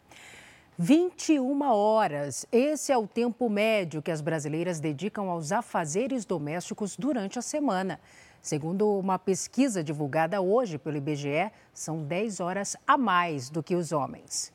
21 0.79 1.63
horas. 1.63 2.47
Esse 2.53 2.93
é 2.93 2.97
o 2.97 3.09
tempo 3.09 3.49
médio 3.51 4.01
que 4.01 4.13
as 4.13 4.21
brasileiras 4.21 4.79
dedicam 4.79 5.29
aos 5.29 5.51
afazeres 5.51 6.25
domésticos 6.25 6.97
durante 6.97 7.41
a 7.41 7.43
semana. 7.43 7.99
Segundo 8.41 8.89
uma 8.97 9.19
pesquisa 9.19 9.83
divulgada 9.83 10.41
hoje 10.41 10.79
pelo 10.79 10.97
IBGE, 10.97 11.51
são 11.75 12.05
10 12.05 12.39
horas 12.39 12.77
a 12.87 12.97
mais 12.97 13.51
do 13.51 13.61
que 13.61 13.75
os 13.75 13.91
homens. 13.91 14.53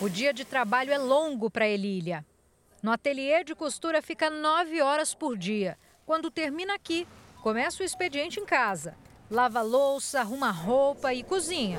O 0.00 0.08
dia 0.08 0.32
de 0.32 0.44
trabalho 0.44 0.92
é 0.92 0.98
longo 0.98 1.50
para 1.50 1.66
Elília. 1.66 2.24
No 2.80 2.92
ateliê 2.92 3.42
de 3.42 3.56
costura 3.56 4.00
fica 4.00 4.30
9 4.30 4.80
horas 4.82 5.14
por 5.14 5.36
dia. 5.36 5.76
Quando 6.06 6.30
termina 6.30 6.74
aqui, 6.74 7.08
começa 7.42 7.82
o 7.82 7.86
expediente 7.86 8.38
em 8.38 8.44
casa. 8.44 8.94
Lava 9.30 9.60
louça, 9.60 10.20
arruma 10.20 10.50
roupa 10.50 11.12
e 11.12 11.22
cozinha. 11.22 11.78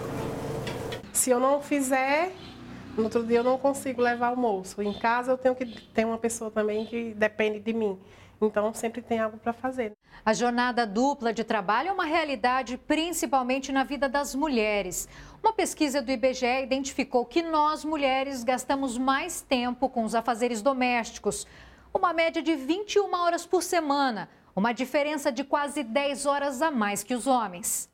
Se 1.11 1.31
eu 1.31 1.39
não 1.39 1.59
fizer, 1.59 2.31
no 2.95 3.05
outro 3.05 3.25
dia 3.25 3.39
eu 3.39 3.43
não 3.43 3.57
consigo 3.57 4.03
levar 4.03 4.27
almoço. 4.27 4.79
Em 4.83 4.93
casa 4.93 5.31
eu 5.31 5.37
tenho 5.37 5.55
que 5.55 5.65
ter 5.65 6.05
uma 6.05 6.19
pessoa 6.19 6.51
também 6.51 6.85
que 6.85 7.11
depende 7.15 7.59
de 7.59 7.73
mim. 7.73 7.99
Então 8.39 8.71
sempre 8.75 9.01
tem 9.01 9.19
algo 9.19 9.39
para 9.39 9.51
fazer. 9.51 9.93
A 10.23 10.31
jornada 10.31 10.85
dupla 10.85 11.33
de 11.33 11.43
trabalho 11.43 11.89
é 11.89 11.91
uma 11.91 12.05
realidade 12.05 12.77
principalmente 12.77 13.71
na 13.71 13.83
vida 13.83 14.07
das 14.07 14.35
mulheres. 14.35 15.09
Uma 15.41 15.51
pesquisa 15.51 16.03
do 16.03 16.11
IBGE 16.11 16.61
identificou 16.61 17.25
que 17.25 17.41
nós 17.41 17.83
mulheres 17.83 18.43
gastamos 18.43 18.95
mais 18.95 19.41
tempo 19.41 19.89
com 19.89 20.03
os 20.03 20.13
afazeres 20.13 20.61
domésticos, 20.61 21.47
uma 21.91 22.13
média 22.13 22.43
de 22.43 22.55
21 22.55 23.11
horas 23.15 23.43
por 23.43 23.63
semana 23.63 24.29
uma 24.59 24.73
diferença 24.73 25.31
de 25.31 25.45
quase 25.45 25.83
10 25.83 26.25
horas 26.25 26.61
a 26.61 26.69
mais 26.69 27.01
que 27.01 27.15
os 27.15 27.25
homens. 27.25 27.89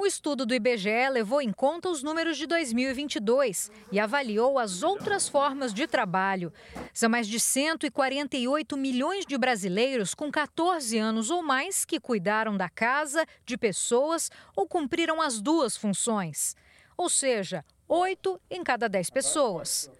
O 0.00 0.06
estudo 0.06 0.46
do 0.46 0.54
IBGE 0.54 1.08
levou 1.10 1.42
em 1.42 1.52
conta 1.52 1.88
os 1.88 2.04
números 2.04 2.38
de 2.38 2.46
2022 2.46 3.68
e 3.90 3.98
avaliou 3.98 4.60
as 4.60 4.84
outras 4.84 5.28
formas 5.28 5.74
de 5.74 5.88
trabalho. 5.88 6.52
São 6.94 7.10
mais 7.10 7.26
de 7.26 7.40
148 7.40 8.76
milhões 8.76 9.26
de 9.26 9.36
brasileiros 9.36 10.14
com 10.14 10.30
14 10.30 10.96
anos 10.96 11.30
ou 11.30 11.42
mais 11.42 11.84
que 11.84 11.98
cuidaram 11.98 12.56
da 12.56 12.68
casa, 12.68 13.26
de 13.44 13.58
pessoas 13.58 14.30
ou 14.54 14.68
cumpriram 14.68 15.20
as 15.20 15.40
duas 15.40 15.76
funções. 15.76 16.54
Ou 16.96 17.08
seja, 17.08 17.64
8 17.88 18.40
em 18.48 18.62
cada 18.62 18.88
10 18.88 19.10
pessoas. 19.10 19.90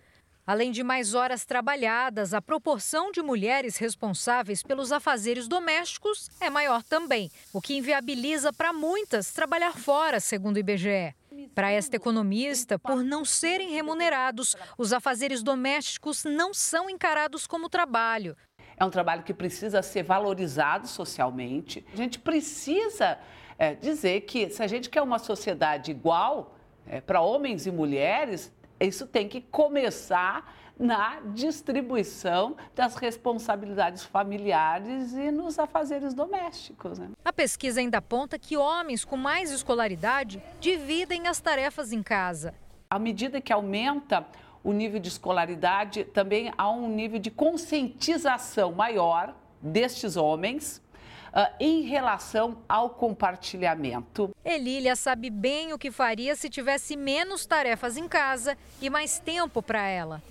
Além 0.48 0.70
de 0.70 0.82
mais 0.82 1.12
horas 1.12 1.44
trabalhadas, 1.44 2.32
a 2.32 2.40
proporção 2.40 3.12
de 3.12 3.20
mulheres 3.20 3.76
responsáveis 3.76 4.62
pelos 4.62 4.90
afazeres 4.92 5.46
domésticos 5.46 6.30
é 6.40 6.48
maior 6.48 6.82
também, 6.82 7.30
o 7.52 7.60
que 7.60 7.76
inviabiliza 7.76 8.50
para 8.50 8.72
muitas 8.72 9.30
trabalhar 9.30 9.76
fora, 9.76 10.18
segundo 10.20 10.56
o 10.56 10.58
IBGE. 10.58 11.14
Para 11.54 11.70
esta 11.70 11.96
economista, 11.96 12.78
por 12.78 13.04
não 13.04 13.26
serem 13.26 13.74
remunerados, 13.74 14.56
os 14.78 14.94
afazeres 14.94 15.42
domésticos 15.42 16.24
não 16.24 16.54
são 16.54 16.88
encarados 16.88 17.46
como 17.46 17.68
trabalho. 17.68 18.34
É 18.74 18.82
um 18.82 18.90
trabalho 18.90 19.24
que 19.24 19.34
precisa 19.34 19.82
ser 19.82 20.02
valorizado 20.02 20.88
socialmente. 20.88 21.84
A 21.92 21.96
gente 21.96 22.18
precisa 22.18 23.18
é, 23.58 23.74
dizer 23.74 24.22
que 24.22 24.48
se 24.48 24.62
a 24.62 24.66
gente 24.66 24.88
quer 24.88 25.02
uma 25.02 25.18
sociedade 25.18 25.90
igual 25.90 26.56
é, 26.86 27.02
para 27.02 27.20
homens 27.20 27.66
e 27.66 27.70
mulheres, 27.70 28.50
isso 28.86 29.06
tem 29.06 29.28
que 29.28 29.40
começar 29.40 30.54
na 30.78 31.18
distribuição 31.34 32.56
das 32.74 32.94
responsabilidades 32.94 34.04
familiares 34.04 35.12
e 35.12 35.30
nos 35.30 35.58
afazeres 35.58 36.14
domésticos. 36.14 36.98
Né? 36.98 37.10
A 37.24 37.32
pesquisa 37.32 37.80
ainda 37.80 37.98
aponta 37.98 38.38
que 38.38 38.56
homens 38.56 39.04
com 39.04 39.16
mais 39.16 39.50
escolaridade 39.50 40.40
dividem 40.60 41.26
as 41.26 41.40
tarefas 41.40 41.92
em 41.92 42.02
casa. 42.02 42.54
À 42.88 42.98
medida 42.98 43.40
que 43.40 43.52
aumenta 43.52 44.24
o 44.62 44.72
nível 44.72 45.00
de 45.00 45.08
escolaridade, 45.08 46.04
também 46.04 46.52
há 46.56 46.70
um 46.70 46.88
nível 46.88 47.18
de 47.18 47.30
conscientização 47.30 48.72
maior 48.72 49.34
destes 49.60 50.16
homens 50.16 50.80
uh, 51.28 51.54
em 51.60 51.82
relação 51.82 52.58
ao 52.68 52.90
compartilhamento. 52.90 54.30
Elília 54.44 54.96
sabe 54.96 55.30
bem 55.30 55.72
o 55.72 55.78
que 55.78 55.90
faria 55.90 56.34
se 56.36 56.48
tivesse 56.48 56.96
menos 56.96 57.46
tarefas 57.46 57.96
em 57.96 58.08
casa 58.08 58.56
e 58.80 58.90
mais 58.90 59.18
tempo 59.18 59.62
para 59.62 59.86
ela. 59.86 60.22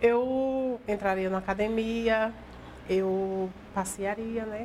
Eu 0.00 0.80
entraria 0.88 1.28
na 1.28 1.38
academia, 1.38 2.32
eu 2.88 3.50
passearia, 3.74 4.46
né? 4.46 4.64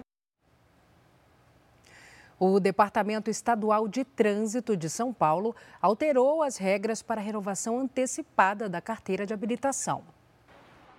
O 2.38 2.60
Departamento 2.60 3.30
Estadual 3.30 3.88
de 3.88 4.04
Trânsito 4.04 4.76
de 4.76 4.90
São 4.90 5.14
Paulo 5.14 5.56
alterou 5.82 6.44
as 6.44 6.58
regras 6.58 7.02
para 7.02 7.22
a 7.22 7.24
renovação 7.24 7.80
antecipada 7.80 8.68
da 8.68 8.82
carteira 8.82 9.26
de 9.26 9.34
habilitação. 9.34 10.04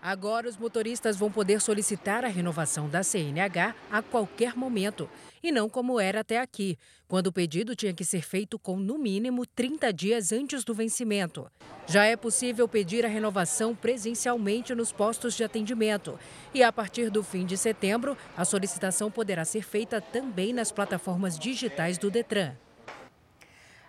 Agora, 0.07 0.49
os 0.49 0.57
motoristas 0.57 1.17
vão 1.17 1.33
poder 1.33 1.61
solicitar 1.61 2.25
a 2.25 2.29
renovação 2.29 2.89
da 2.89 3.03
CNH 3.03 3.75
a 3.91 4.01
qualquer 4.01 4.55
momento, 4.55 5.11
e 5.43 5.51
não 5.51 5.69
como 5.69 5.99
era 5.99 6.21
até 6.21 6.39
aqui, 6.39 6.79
quando 7.09 7.27
o 7.27 7.33
pedido 7.33 7.75
tinha 7.75 7.93
que 7.93 8.05
ser 8.05 8.23
feito 8.23 8.57
com, 8.57 8.77
no 8.77 8.99
mínimo, 8.99 9.45
30 9.45 9.93
dias 9.93 10.31
antes 10.31 10.63
do 10.63 10.73
vencimento. 10.73 11.51
Já 11.89 12.05
é 12.05 12.15
possível 12.15 12.69
pedir 12.69 13.05
a 13.05 13.09
renovação 13.09 13.75
presencialmente 13.75 14.77
nos 14.77 14.93
postos 14.93 15.35
de 15.35 15.43
atendimento, 15.43 16.17
e 16.55 16.63
a 16.63 16.71
partir 16.71 17.11
do 17.11 17.25
fim 17.25 17.45
de 17.45 17.57
setembro, 17.57 18.17
a 18.37 18.45
solicitação 18.45 19.11
poderá 19.11 19.45
ser 19.45 19.65
feita 19.65 20.01
também 20.01 20.53
nas 20.53 20.71
plataformas 20.71 21.37
digitais 21.37 21.99
do 21.99 22.13
Detran. 22.13 22.55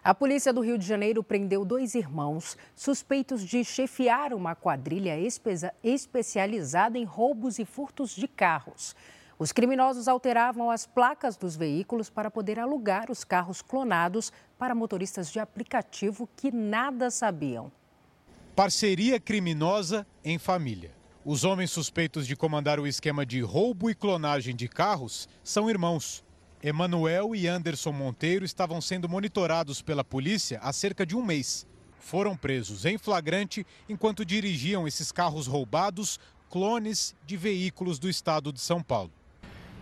A 0.08 0.16
polícia 0.16 0.54
do 0.54 0.62
Rio 0.62 0.78
de 0.78 0.88
Janeiro 0.88 1.22
prendeu 1.22 1.66
dois 1.66 1.94
irmãos 1.94 2.56
suspeitos 2.74 3.44
de 3.44 3.62
chefiar 3.66 4.34
uma 4.34 4.56
quadrilha 4.56 5.20
espe 5.20 5.50
especializada 5.84 6.98
em 6.98 7.04
roubos 7.04 7.60
e 7.60 7.66
furtos 7.66 8.12
de 8.12 8.26
carros. 8.26 8.96
Os 9.38 9.52
criminosos 9.52 10.08
alteravam 10.08 10.72
as 10.72 10.86
placas 10.88 11.36
dos 11.36 11.58
veículos 11.58 12.10
para 12.10 12.32
poder 12.32 12.58
alugar 12.58 13.12
os 13.12 13.26
carros 13.26 13.62
clonados 13.62 14.32
para 14.58 14.74
motoristas 14.74 15.30
de 15.30 15.42
aplicativo 15.42 16.30
que 16.38 16.54
nada 16.54 17.12
sabiam. 17.12 17.70
Parceria 18.56 19.20
criminosa 19.20 20.08
em 20.24 20.40
família. 20.40 20.92
Os 21.26 21.44
homens 21.44 21.70
suspeitos 21.70 22.26
de 22.26 22.34
comandar 22.34 22.80
o 22.80 22.88
esquema 22.88 23.26
de 23.26 23.42
roubo 23.42 23.90
e 23.90 23.94
clonagem 23.94 24.56
de 24.56 24.70
carros 24.70 25.28
são 25.44 25.70
irmãos. 25.70 26.26
Emanuel 26.68 27.34
e 27.34 27.48
Anderson 27.48 27.94
Monteiro 27.94 28.44
estavam 28.44 28.82
sendo 28.82 29.08
monitorados 29.08 29.82
pela 29.82 30.04
polícia 30.04 30.60
há 30.62 30.74
cerca 30.74 31.06
de 31.06 31.16
um 31.16 31.24
mês. 31.24 31.66
Foram 31.98 32.36
presos 32.36 32.84
em 32.84 32.98
flagrante 32.98 33.66
enquanto 33.88 34.26
dirigiam 34.26 34.86
esses 34.86 35.10
carros 35.10 35.48
roubados, 35.48 36.20
clones 36.50 37.16
de 37.26 37.38
veículos 37.38 37.98
do 37.98 38.10
estado 38.10 38.52
de 38.52 38.60
São 38.60 38.84
Paulo. 38.84 39.12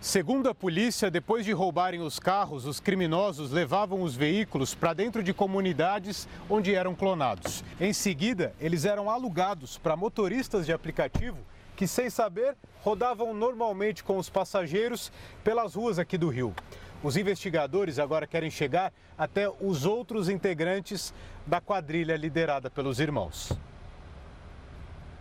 Segundo 0.00 0.48
a 0.48 0.54
polícia, 0.54 1.10
depois 1.10 1.44
de 1.44 1.50
roubarem 1.50 2.02
os 2.02 2.20
carros, 2.20 2.66
os 2.66 2.78
criminosos 2.78 3.50
levavam 3.50 4.02
os 4.02 4.14
veículos 4.14 4.72
para 4.72 4.94
dentro 4.94 5.24
de 5.24 5.34
comunidades 5.34 6.28
onde 6.48 6.72
eram 6.72 6.94
clonados. 6.94 7.64
Em 7.80 7.92
seguida, 7.92 8.54
eles 8.60 8.84
eram 8.84 9.10
alugados 9.10 9.76
para 9.76 9.96
motoristas 9.96 10.64
de 10.64 10.72
aplicativo 10.72 11.38
que, 11.76 11.86
sem 11.86 12.08
saber, 12.08 12.56
rodavam 12.82 13.34
normalmente 13.34 14.02
com 14.02 14.16
os 14.16 14.30
passageiros 14.30 15.12
pelas 15.44 15.74
ruas 15.74 15.98
aqui 15.98 16.16
do 16.16 16.28
Rio. 16.28 16.54
Os 17.02 17.16
investigadores 17.16 17.98
agora 17.98 18.26
querem 18.26 18.50
chegar 18.50 18.92
até 19.16 19.48
os 19.60 19.84
outros 19.84 20.28
integrantes 20.28 21.12
da 21.46 21.60
quadrilha 21.60 22.16
liderada 22.16 22.70
pelos 22.70 22.98
irmãos. 22.98 23.52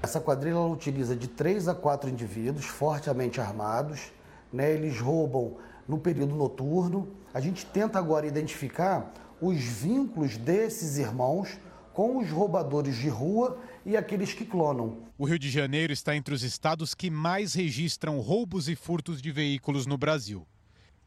Essa 0.02 0.22
quadrilha 0.22 0.60
utiliza 0.60 1.16
de 1.16 1.28
três 1.28 1.68
a 1.68 1.76
quatro 1.76 2.10
indivíduos 2.10 2.66
fortemente 2.66 3.42
armados. 3.42 4.14
Né? 4.54 4.72
Eles 4.72 5.00
roubam 5.00 5.58
no 5.88 5.98
período 5.98 6.36
noturno. 6.36 7.08
A 7.34 7.42
gente 7.42 7.66
tenta 7.66 8.00
agora 8.00 8.26
identificar 8.26 9.12
os 9.42 9.58
vínculos 9.58 10.38
desses 10.38 10.98
irmãos 10.98 11.60
com 11.94 12.18
os 12.18 12.30
roubadores 12.30 12.96
de 12.96 13.10
rua 13.10 13.58
e 13.86 13.96
aqueles 13.96 14.34
que 14.34 14.44
clonam. 14.44 14.98
O 15.18 15.26
Rio 15.26 15.38
de 15.38 15.50
Janeiro 15.50 15.94
está 15.94 16.16
entre 16.16 16.34
os 16.34 16.44
estados 16.44 16.96
que 16.96 17.10
mais 17.10 17.54
registram 17.54 18.20
roubos 18.20 18.68
e 18.68 18.76
furtos 18.76 19.22
de 19.22 19.32
veículos 19.32 19.86
no 19.86 19.98
Brasil. 19.98 20.46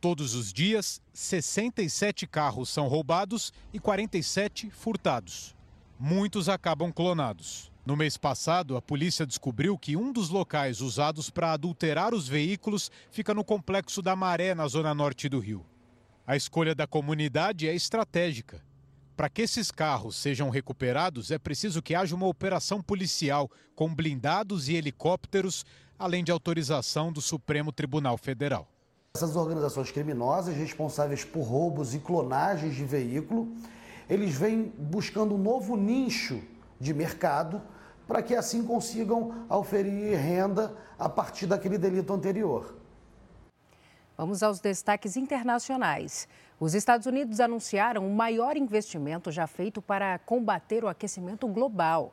Todos 0.00 0.34
os 0.34 0.52
dias, 0.52 1.02
67 1.12 2.26
carros 2.26 2.68
são 2.68 2.86
roubados 2.86 3.52
e 3.72 3.80
47 3.80 4.70
furtados. 4.70 5.56
Muitos 5.98 6.48
acabam 6.48 6.92
clonados. 6.92 7.72
No 7.84 7.96
mês 7.96 8.16
passado, 8.16 8.76
a 8.76 8.82
polícia 8.82 9.26
descobriu 9.26 9.76
que 9.76 9.96
um 9.96 10.12
dos 10.12 10.28
locais 10.28 10.80
usados 10.80 11.30
para 11.30 11.52
adulterar 11.52 12.14
os 12.14 12.28
veículos 12.28 12.92
fica 13.10 13.34
no 13.34 13.42
complexo 13.42 14.00
da 14.00 14.14
Maré, 14.14 14.54
na 14.54 14.68
zona 14.68 14.94
norte 14.94 15.28
do 15.28 15.40
Rio. 15.40 15.66
A 16.24 16.36
escolha 16.36 16.74
da 16.74 16.86
comunidade 16.86 17.66
é 17.66 17.74
estratégica. 17.74 18.62
Para 19.18 19.28
que 19.28 19.42
esses 19.42 19.72
carros 19.72 20.14
sejam 20.14 20.48
recuperados, 20.48 21.32
é 21.32 21.40
preciso 21.40 21.82
que 21.82 21.92
haja 21.92 22.14
uma 22.14 22.28
operação 22.28 22.80
policial 22.80 23.50
com 23.74 23.92
blindados 23.92 24.68
e 24.68 24.76
helicópteros, 24.76 25.66
além 25.98 26.22
de 26.22 26.30
autorização 26.30 27.12
do 27.12 27.20
Supremo 27.20 27.72
Tribunal 27.72 28.16
Federal. 28.16 28.68
Essas 29.16 29.34
organizações 29.34 29.90
criminosas 29.90 30.54
responsáveis 30.54 31.24
por 31.24 31.42
roubos 31.42 31.96
e 31.96 31.98
clonagens 31.98 32.76
de 32.76 32.84
veículo, 32.84 33.52
eles 34.08 34.36
vêm 34.36 34.72
buscando 34.78 35.34
um 35.34 35.38
novo 35.38 35.76
nicho 35.76 36.40
de 36.78 36.94
mercado 36.94 37.60
para 38.06 38.22
que 38.22 38.36
assim 38.36 38.62
consigam 38.62 39.44
oferir 39.48 40.16
renda 40.16 40.76
a 40.96 41.08
partir 41.08 41.48
daquele 41.48 41.76
delito 41.76 42.12
anterior. 42.12 42.72
Vamos 44.16 44.44
aos 44.44 44.60
destaques 44.60 45.16
internacionais. 45.16 46.28
Os 46.60 46.74
Estados 46.74 47.06
Unidos 47.06 47.38
anunciaram 47.38 48.04
o 48.04 48.12
maior 48.12 48.56
investimento 48.56 49.30
já 49.30 49.46
feito 49.46 49.80
para 49.80 50.18
combater 50.18 50.82
o 50.82 50.88
aquecimento 50.88 51.46
global. 51.46 52.12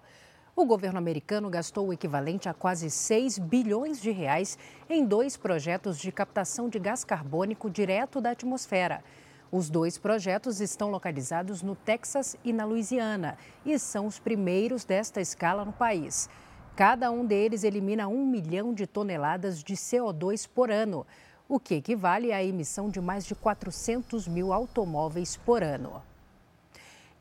O 0.56 0.66
governo 0.66 1.00
americano 1.00 1.50
gastou 1.50 1.88
o 1.88 1.94
equivalente 1.94 2.48
a 2.48 2.54
quase 2.54 2.92
6 2.92 3.40
bilhões 3.40 4.00
de 4.00 4.12
reais 4.12 4.56
em 4.88 5.04
dois 5.04 5.36
projetos 5.36 5.98
de 5.98 6.12
captação 6.12 6.70
de 6.70 6.78
gás 6.78 7.04
carbônico 7.04 7.72
direto 7.72 8.22
da 8.22 8.32
atmosfera. 8.32 9.04
Os 9.52 9.68
dois 9.68 9.98
projetos 9.98 10.62
estão 10.62 10.92
localizados 10.92 11.64
no 11.64 11.76
Texas 11.76 12.38
e 12.44 12.54
na 12.54 12.66
Louisiana 12.66 13.40
e 13.66 13.80
são 13.80 14.06
os 14.06 14.20
primeiros 14.20 14.86
desta 14.86 15.20
escala 15.20 15.66
no 15.66 15.74
país. 15.74 16.30
Cada 16.76 17.10
um 17.10 17.26
deles 17.26 17.64
elimina 17.64 18.08
um 18.08 18.24
milhão 18.24 18.76
de 18.76 18.86
toneladas 18.86 19.64
de 19.64 19.74
CO2 19.74 20.48
por 20.48 20.70
ano 20.70 21.04
o 21.48 21.60
que 21.60 21.76
equivale 21.76 22.32
à 22.32 22.44
emissão 22.44 22.90
de 22.90 23.00
mais 23.00 23.26
de 23.26 23.36
400 23.36 24.28
mil 24.28 24.52
automóveis 24.52 25.38
por 25.38 25.62
ano. 25.64 26.02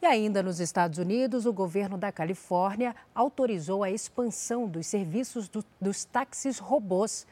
E 0.00 0.06
ainda 0.06 0.42
nos 0.42 0.60
Estados 0.60 0.98
Unidos, 0.98 1.46
o 1.46 1.52
governo 1.52 1.96
da 1.96 2.12
Califórnia 2.12 2.94
autorizou 3.14 3.82
a 3.82 3.90
expansão 3.90 4.68
dos 4.68 4.86
serviços 4.86 5.48
do, 5.48 5.64
dos 5.80 6.04
táxis 6.04 6.58
robôs. 6.58 7.26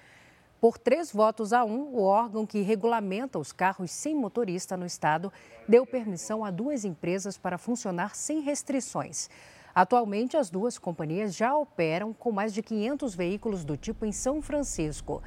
Por 0.59 0.78
três 0.78 1.12
votos 1.12 1.52
a 1.52 1.64
um, 1.64 1.94
o 1.94 2.02
órgão 2.02 2.46
que 2.46 2.62
regulamenta 2.62 3.38
os 3.38 3.52
carros 3.52 3.90
sem 3.90 4.14
motorista 4.14 4.76
no 4.76 4.87
estado 4.87 5.31
deu 5.68 5.85
permissão 5.85 6.44
a 6.44 6.50
duas 6.50 6.85
empresas 6.85 7.37
para 7.37 7.59
funcionar 7.59 8.14
sem 8.14 8.40
restrições. 8.40 9.28
Atualmente, 9.74 10.37
as 10.37 10.48
duas 10.48 10.78
companhias 10.78 11.35
já 11.35 11.55
operam 11.55 12.12
com 12.12 12.31
mais 12.31 12.55
de 12.55 12.62
500 12.62 13.14
veículos 13.14 13.64
do 13.64 13.76
tipo 13.76 14.07
em 14.07 14.12
São 14.12 14.40
Francisco. 14.40 15.22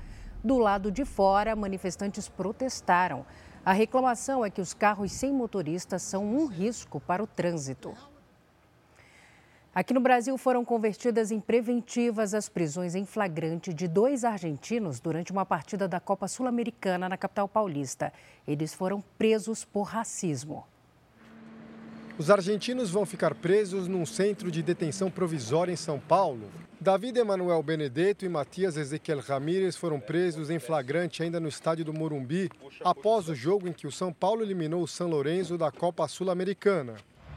Do 0.45 0.59
lado 0.59 0.91
de 0.91 1.03
fora, 1.03 1.55
manifestantes 1.55 2.29
protestaram. 2.29 3.25
A 3.65 3.73
reclamação 3.73 4.45
é 4.45 4.49
que 4.51 4.61
os 4.61 4.75
carros 4.75 5.11
sem 5.11 5.33
motorista 5.33 5.97
são 5.97 6.23
um 6.23 6.45
risco 6.45 6.99
para 6.99 7.23
o 7.23 7.25
trânsito. 7.25 7.97
Aqui 9.73 9.91
no 9.91 9.99
Brasil 9.99 10.37
foram 10.37 10.63
convertidas 10.63 11.31
em 11.31 11.39
preventivas 11.39 12.35
as 12.35 12.47
prisões 12.47 12.93
em 12.93 13.07
flagrante 13.07 13.73
de 13.73 13.87
dois 13.87 14.23
argentinos 14.23 14.99
durante 14.99 15.31
uma 15.31 15.47
partida 15.47 15.87
da 15.87 15.99
Copa 15.99 16.27
Sul-Americana 16.27 17.09
na 17.09 17.17
capital 17.17 17.47
paulista. 17.47 18.13
Eles 18.47 18.71
foram 18.71 19.03
presos 19.17 19.65
por 19.65 19.81
racismo. 19.81 20.63
Os 22.19 22.29
argentinos 22.29 22.91
vão 22.91 23.03
ficar 23.03 23.33
presos 23.33 23.87
num 23.87 24.05
centro 24.05 24.51
de 24.51 24.61
detenção 24.61 25.09
provisória 25.09 25.73
em 25.73 25.75
São 25.75 25.99
Paulo. 25.99 26.51
David 26.79 27.17
Emanuel 27.17 27.63
Benedetto 27.63 28.25
e 28.25 28.29
Matias 28.29 28.75
Ezequiel 28.75 29.19
Ramírez 29.19 29.77
foram 29.77 29.99
presos 29.99 30.49
em 30.49 30.59
flagrante 30.59 31.23
ainda 31.23 31.39
no 31.39 31.47
estádio 31.47 31.85
do 31.85 31.93
Morumbi, 31.93 32.49
após 32.83 33.29
o 33.29 33.35
jogo 33.35 33.67
em 33.67 33.73
que 33.73 33.87
o 33.87 33.91
São 33.91 34.11
Paulo 34.11 34.43
eliminou 34.43 34.83
o 34.83 34.87
São 34.87 35.07
Lourenço 35.07 35.57
da 35.57 35.71
Copa 35.71 36.07
Sul-Americana. 36.07 36.95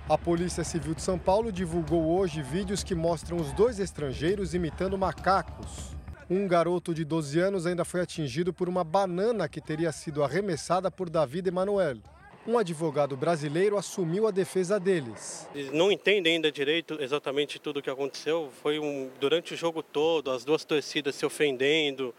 A 0.08 0.18
Polícia 0.18 0.64
Civil 0.64 0.94
de 0.94 1.02
São 1.02 1.18
Paulo 1.18 1.52
divulgou 1.52 2.18
hoje 2.18 2.42
vídeos 2.42 2.82
que 2.82 2.94
mostram 2.94 3.36
os 3.36 3.52
dois 3.52 3.78
estrangeiros 3.78 4.54
imitando 4.54 4.98
macacos. 4.98 5.96
Um 6.28 6.46
garoto 6.48 6.92
de 6.92 7.04
12 7.04 7.38
anos 7.38 7.64
ainda 7.64 7.84
foi 7.84 8.00
atingido 8.00 8.52
por 8.52 8.68
uma 8.68 8.82
banana 8.82 9.48
que 9.48 9.60
teria 9.60 9.92
sido 9.92 10.24
arremessada 10.24 10.90
por 10.90 11.08
David 11.08 11.48
Emanuel. 11.48 11.98
Um 12.48 12.56
advogado 12.56 13.14
brasileiro 13.14 13.76
assumiu 13.76 14.26
a 14.26 14.30
defesa 14.30 14.80
deles. 14.80 15.46
Não 15.70 15.92
entendem 15.92 16.36
ainda 16.36 16.50
direito 16.50 16.96
exatamente 16.98 17.58
tudo 17.58 17.80
o 17.80 17.82
que 17.82 17.90
aconteceu. 17.90 18.48
Foi 18.62 18.78
um, 18.78 19.10
durante 19.20 19.52
o 19.52 19.56
jogo 19.56 19.82
todo, 19.82 20.30
as 20.30 20.46
duas 20.46 20.64
torcidas 20.64 21.14
se 21.14 21.26
ofendendo 21.26 22.14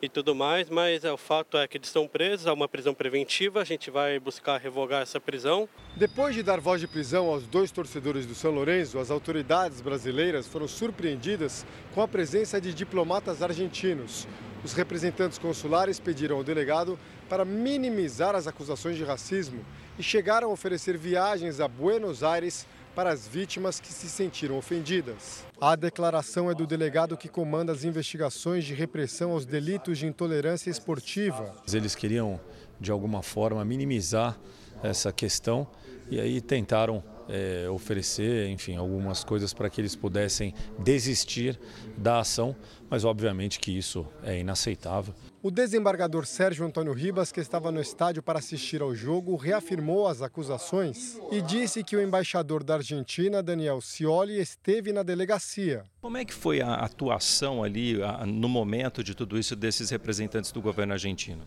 e 0.00 0.08
tudo 0.08 0.34
mais, 0.34 0.70
mas 0.70 1.04
é, 1.04 1.12
o 1.12 1.18
fato 1.18 1.58
é 1.58 1.68
que 1.68 1.76
eles 1.76 1.88
estão 1.88 2.08
presos, 2.08 2.46
há 2.46 2.54
uma 2.54 2.66
prisão 2.66 2.94
preventiva, 2.94 3.60
a 3.60 3.64
gente 3.64 3.90
vai 3.90 4.18
buscar 4.18 4.58
revogar 4.58 5.02
essa 5.02 5.20
prisão. 5.20 5.68
Depois 5.94 6.34
de 6.34 6.42
dar 6.42 6.60
voz 6.60 6.80
de 6.80 6.88
prisão 6.88 7.26
aos 7.26 7.46
dois 7.46 7.70
torcedores 7.70 8.24
do 8.24 8.34
São 8.34 8.52
Lourenço, 8.52 8.98
as 8.98 9.10
autoridades 9.10 9.82
brasileiras 9.82 10.46
foram 10.46 10.66
surpreendidas 10.66 11.66
com 11.94 12.00
a 12.00 12.08
presença 12.08 12.58
de 12.58 12.72
diplomatas 12.72 13.42
argentinos. 13.42 14.26
Os 14.64 14.72
representantes 14.72 15.36
consulares 15.36 16.00
pediram 16.00 16.38
ao 16.38 16.42
delegado 16.42 16.98
para 17.28 17.44
minimizar 17.44 18.34
as 18.34 18.46
acusações 18.46 18.96
de 18.96 19.04
racismo 19.04 19.64
e 19.98 20.02
chegaram 20.02 20.50
a 20.50 20.52
oferecer 20.52 20.96
viagens 20.96 21.60
a 21.60 21.68
Buenos 21.68 22.22
Aires 22.22 22.66
para 22.94 23.10
as 23.10 23.26
vítimas 23.26 23.80
que 23.80 23.92
se 23.92 24.08
sentiram 24.08 24.56
ofendidas. 24.56 25.44
A 25.60 25.74
declaração 25.74 26.50
é 26.50 26.54
do 26.54 26.66
delegado 26.66 27.16
que 27.16 27.28
comanda 27.28 27.72
as 27.72 27.84
investigações 27.84 28.64
de 28.64 28.72
repressão 28.72 29.32
aos 29.32 29.44
delitos 29.44 29.98
de 29.98 30.06
intolerância 30.06 30.70
esportiva. 30.70 31.52
Eles 31.72 31.94
queriam, 31.94 32.40
de 32.80 32.90
alguma 32.90 33.22
forma, 33.22 33.64
minimizar 33.64 34.38
essa 34.82 35.12
questão 35.12 35.66
e 36.10 36.20
aí 36.20 36.40
tentaram 36.40 37.02
é, 37.28 37.68
oferecer, 37.70 38.48
enfim, 38.48 38.76
algumas 38.76 39.24
coisas 39.24 39.52
para 39.54 39.70
que 39.70 39.80
eles 39.80 39.96
pudessem 39.96 40.54
desistir 40.78 41.58
da 41.96 42.20
ação, 42.20 42.54
mas 42.90 43.04
obviamente 43.04 43.58
que 43.58 43.76
isso 43.76 44.06
é 44.22 44.38
inaceitável. 44.38 45.14
O 45.44 45.50
desembargador 45.50 46.24
Sérgio 46.24 46.64
Antônio 46.64 46.94
Ribas, 46.94 47.30
que 47.30 47.38
estava 47.38 47.70
no 47.70 47.78
estádio 47.78 48.22
para 48.22 48.38
assistir 48.38 48.80
ao 48.80 48.94
jogo, 48.94 49.36
reafirmou 49.36 50.08
as 50.08 50.22
acusações 50.22 51.18
e 51.30 51.42
disse 51.42 51.84
que 51.84 51.94
o 51.94 52.00
embaixador 52.00 52.64
da 52.64 52.76
Argentina, 52.76 53.42
Daniel 53.42 53.78
Scioli, 53.82 54.40
esteve 54.40 54.90
na 54.90 55.02
delegacia. 55.02 55.84
Como 56.00 56.16
é 56.16 56.24
que 56.24 56.32
foi 56.32 56.62
a 56.62 56.76
atuação 56.76 57.62
ali, 57.62 57.98
no 58.26 58.48
momento 58.48 59.04
de 59.04 59.14
tudo 59.14 59.38
isso, 59.38 59.54
desses 59.54 59.90
representantes 59.90 60.50
do 60.50 60.62
governo 60.62 60.94
argentino? 60.94 61.44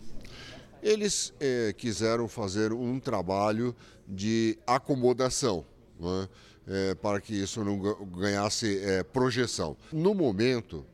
Eles 0.80 1.34
eh, 1.40 1.74
quiseram 1.76 2.28
fazer 2.28 2.72
um 2.72 3.00
trabalho 3.00 3.74
de 4.06 4.56
acomodação. 4.64 5.66
Né, 5.98 6.28
eh, 6.68 6.94
para 6.94 7.20
que 7.20 7.34
isso 7.34 7.64
não 7.64 7.76
ganhasse 8.06 8.78
eh, 8.80 9.02
projeção. 9.02 9.76
No 9.90 10.14
momento, 10.14 10.86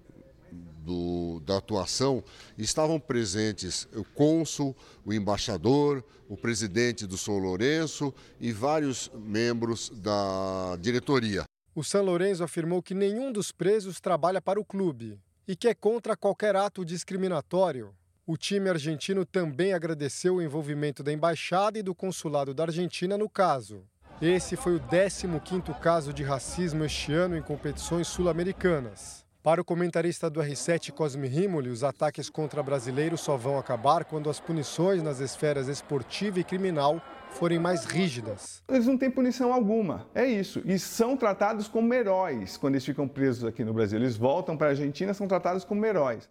do, 0.84 1.40
da 1.40 1.56
atuação, 1.56 2.22
estavam 2.58 3.00
presentes 3.00 3.88
o 3.94 4.04
cônsul, 4.04 4.76
o 5.04 5.12
embaixador, 5.12 6.04
o 6.28 6.36
presidente 6.36 7.06
do 7.06 7.16
São 7.16 7.38
Lourenço 7.38 8.12
e 8.38 8.52
vários 8.52 9.10
membros 9.14 9.90
da 9.90 10.76
diretoria. 10.80 11.44
O 11.74 11.82
São 11.82 12.04
Lourenço 12.04 12.44
afirmou 12.44 12.82
que 12.82 12.94
nenhum 12.94 13.32
dos 13.32 13.50
presos 13.50 14.00
trabalha 14.00 14.40
para 14.40 14.60
o 14.60 14.64
clube 14.64 15.18
e 15.48 15.56
que 15.56 15.68
é 15.68 15.74
contra 15.74 16.16
qualquer 16.16 16.54
ato 16.54 16.84
discriminatório. 16.84 17.94
O 18.26 18.36
time 18.36 18.70
argentino 18.70 19.26
também 19.26 19.72
agradeceu 19.72 20.36
o 20.36 20.42
envolvimento 20.42 21.02
da 21.02 21.12
embaixada 21.12 21.78
e 21.78 21.82
do 21.82 21.94
consulado 21.94 22.54
da 22.54 22.64
Argentina 22.64 23.18
no 23.18 23.28
caso. 23.28 23.84
Esse 24.22 24.56
foi 24.56 24.76
o 24.76 24.80
15º 24.80 25.78
caso 25.80 26.12
de 26.12 26.22
racismo 26.22 26.84
este 26.84 27.12
ano 27.12 27.36
em 27.36 27.42
competições 27.42 28.06
sul-americanas. 28.06 29.23
Para 29.44 29.60
o 29.60 29.64
comentarista 29.64 30.30
do 30.30 30.40
R7 30.40 30.90
Cosme 30.90 31.28
Rimoli, 31.28 31.68
os 31.68 31.84
ataques 31.84 32.30
contra 32.30 32.62
brasileiros 32.62 33.20
só 33.20 33.36
vão 33.36 33.58
acabar 33.58 34.06
quando 34.06 34.30
as 34.30 34.40
punições 34.40 35.02
nas 35.02 35.20
esferas 35.20 35.68
esportiva 35.68 36.40
e 36.40 36.44
criminal 36.44 36.98
forem 37.28 37.58
mais 37.58 37.84
rígidas. 37.84 38.62
Eles 38.66 38.86
não 38.86 38.96
têm 38.96 39.10
punição 39.10 39.52
alguma, 39.52 40.06
é 40.14 40.24
isso. 40.24 40.62
E 40.64 40.78
são 40.78 41.14
tratados 41.14 41.68
como 41.68 41.92
heróis 41.92 42.56
quando 42.56 42.76
eles 42.76 42.86
ficam 42.86 43.06
presos 43.06 43.44
aqui 43.44 43.62
no 43.62 43.74
Brasil. 43.74 43.98
Eles 43.98 44.16
voltam 44.16 44.56
para 44.56 44.68
a 44.68 44.70
Argentina, 44.70 45.12
são 45.12 45.28
tratados 45.28 45.62
como 45.62 45.84
heróis. 45.84 46.26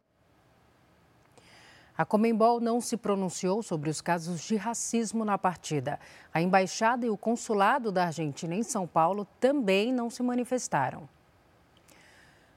A 1.96 2.04
Comembol 2.04 2.60
não 2.60 2.82
se 2.82 2.98
pronunciou 2.98 3.62
sobre 3.62 3.92
os 3.92 4.02
casos 4.02 4.42
de 4.42 4.56
racismo 4.56 5.24
na 5.24 5.38
partida. 5.38 6.00
A 6.34 6.42
embaixada 6.42 7.06
e 7.06 7.12
o 7.12 7.16
consulado 7.16 7.92
da 7.92 8.06
Argentina 8.06 8.56
em 8.56 8.64
São 8.64 8.88
Paulo 8.88 9.28
também 9.40 9.94
não 9.94 10.10
se 10.10 10.24
manifestaram. 10.24 11.08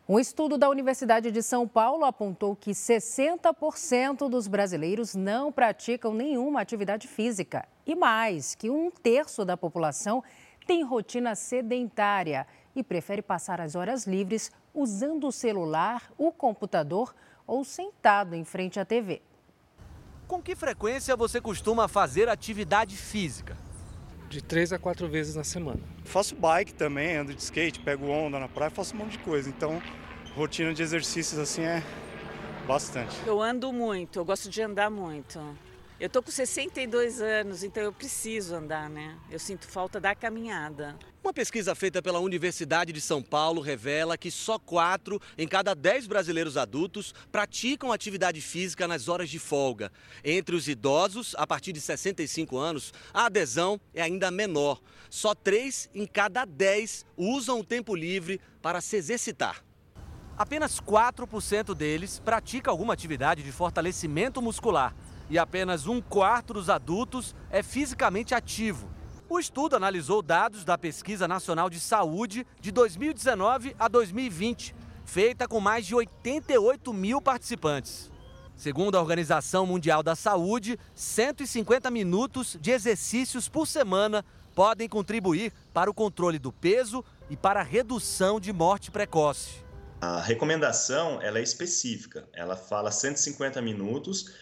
Um 0.08 0.20
estudo 0.20 0.56
da 0.56 0.68
Universidade 0.68 1.32
de 1.32 1.42
São 1.42 1.66
Paulo 1.66 2.04
apontou 2.04 2.54
que 2.54 2.70
60% 2.70 4.28
dos 4.28 4.46
brasileiros 4.46 5.16
não 5.16 5.50
praticam 5.50 6.14
nenhuma 6.14 6.60
atividade 6.60 7.08
física. 7.08 7.66
E 7.84 7.96
mais, 7.96 8.54
que 8.54 8.70
um 8.70 8.88
terço 8.88 9.44
da 9.44 9.56
população 9.56 10.22
tem 10.64 10.84
rotina 10.84 11.34
sedentária 11.34 12.46
e 12.72 12.84
prefere 12.84 13.20
passar 13.20 13.60
as 13.60 13.74
horas 13.74 14.06
livres 14.06 14.52
usando 14.72 15.26
o 15.26 15.32
celular, 15.32 16.12
o 16.16 16.30
computador 16.30 17.12
ou 17.44 17.64
sentado 17.64 18.36
em 18.36 18.44
frente 18.44 18.78
à 18.78 18.84
TV. 18.84 19.20
Com 20.28 20.40
que 20.40 20.54
frequência 20.54 21.16
você 21.16 21.40
costuma 21.40 21.88
fazer 21.88 22.28
atividade 22.28 22.96
física? 22.96 23.65
De 24.28 24.42
três 24.42 24.72
a 24.72 24.78
quatro 24.78 25.08
vezes 25.08 25.34
na 25.36 25.44
semana. 25.44 25.80
Faço 26.04 26.34
bike 26.34 26.74
também, 26.74 27.16
ando 27.16 27.34
de 27.34 27.40
skate, 27.42 27.80
pego 27.80 28.06
onda 28.06 28.38
na 28.38 28.48
praia, 28.48 28.70
faço 28.70 28.94
um 28.94 28.98
monte 28.98 29.12
de 29.12 29.18
coisa. 29.18 29.48
Então, 29.48 29.80
rotina 30.34 30.74
de 30.74 30.82
exercícios 30.82 31.38
assim 31.38 31.62
é 31.62 31.82
bastante. 32.66 33.16
Eu 33.24 33.40
ando 33.40 33.72
muito, 33.72 34.18
eu 34.18 34.24
gosto 34.24 34.50
de 34.50 34.60
andar 34.60 34.90
muito. 34.90 35.40
Eu 35.98 36.10
tô 36.10 36.22
com 36.22 36.30
62 36.30 37.22
anos, 37.22 37.62
então 37.62 37.82
eu 37.82 37.90
preciso 37.90 38.54
andar, 38.54 38.90
né? 38.90 39.16
Eu 39.30 39.38
sinto 39.38 39.66
falta 39.66 39.98
da 39.98 40.14
caminhada. 40.14 40.94
Uma 41.24 41.32
pesquisa 41.32 41.74
feita 41.74 42.02
pela 42.02 42.20
Universidade 42.20 42.92
de 42.92 43.00
São 43.00 43.22
Paulo 43.22 43.62
revela 43.62 44.18
que 44.18 44.30
só 44.30 44.58
4 44.58 45.18
em 45.38 45.48
cada 45.48 45.72
10 45.72 46.06
brasileiros 46.06 46.58
adultos 46.58 47.14
praticam 47.32 47.90
atividade 47.90 48.42
física 48.42 48.86
nas 48.86 49.08
horas 49.08 49.30
de 49.30 49.38
folga. 49.38 49.90
Entre 50.22 50.54
os 50.54 50.68
idosos, 50.68 51.34
a 51.38 51.46
partir 51.46 51.72
de 51.72 51.80
65 51.80 52.58
anos, 52.58 52.92
a 53.14 53.24
adesão 53.24 53.80
é 53.94 54.02
ainda 54.02 54.30
menor. 54.30 54.82
Só 55.08 55.34
3 55.34 55.88
em 55.94 56.06
cada 56.06 56.44
10 56.44 57.06
usam 57.16 57.60
o 57.60 57.64
tempo 57.64 57.94
livre 57.94 58.38
para 58.60 58.82
se 58.82 58.96
exercitar. 58.96 59.64
Apenas 60.36 60.78
4% 60.78 61.74
deles 61.74 62.18
pratica 62.18 62.70
alguma 62.70 62.92
atividade 62.92 63.42
de 63.42 63.50
fortalecimento 63.50 64.42
muscular 64.42 64.94
e 65.28 65.38
apenas 65.38 65.86
um 65.86 66.00
quarto 66.00 66.54
dos 66.54 66.70
adultos 66.70 67.34
é 67.50 67.62
fisicamente 67.62 68.34
ativo. 68.34 68.88
O 69.28 69.40
estudo 69.40 69.74
analisou 69.74 70.22
dados 70.22 70.64
da 70.64 70.78
Pesquisa 70.78 71.26
Nacional 71.26 71.68
de 71.68 71.80
Saúde 71.80 72.46
de 72.60 72.70
2019 72.70 73.74
a 73.78 73.88
2020, 73.88 74.74
feita 75.04 75.48
com 75.48 75.58
mais 75.60 75.84
de 75.84 75.94
88 75.94 76.92
mil 76.92 77.20
participantes. 77.20 78.10
Segundo 78.54 78.96
a 78.96 79.00
Organização 79.00 79.66
Mundial 79.66 80.02
da 80.02 80.14
Saúde, 80.14 80.78
150 80.94 81.90
minutos 81.90 82.56
de 82.60 82.70
exercícios 82.70 83.48
por 83.48 83.66
semana 83.66 84.24
podem 84.54 84.88
contribuir 84.88 85.52
para 85.74 85.90
o 85.90 85.94
controle 85.94 86.38
do 86.38 86.50
peso 86.50 87.04
e 87.28 87.36
para 87.36 87.60
a 87.60 87.64
redução 87.64 88.40
de 88.40 88.52
morte 88.52 88.90
precoce. 88.90 89.66
A 90.00 90.20
recomendação 90.20 91.20
ela 91.20 91.38
é 91.38 91.42
específica, 91.42 92.28
ela 92.32 92.56
fala 92.56 92.90
150 92.90 93.60
minutos 93.60 94.32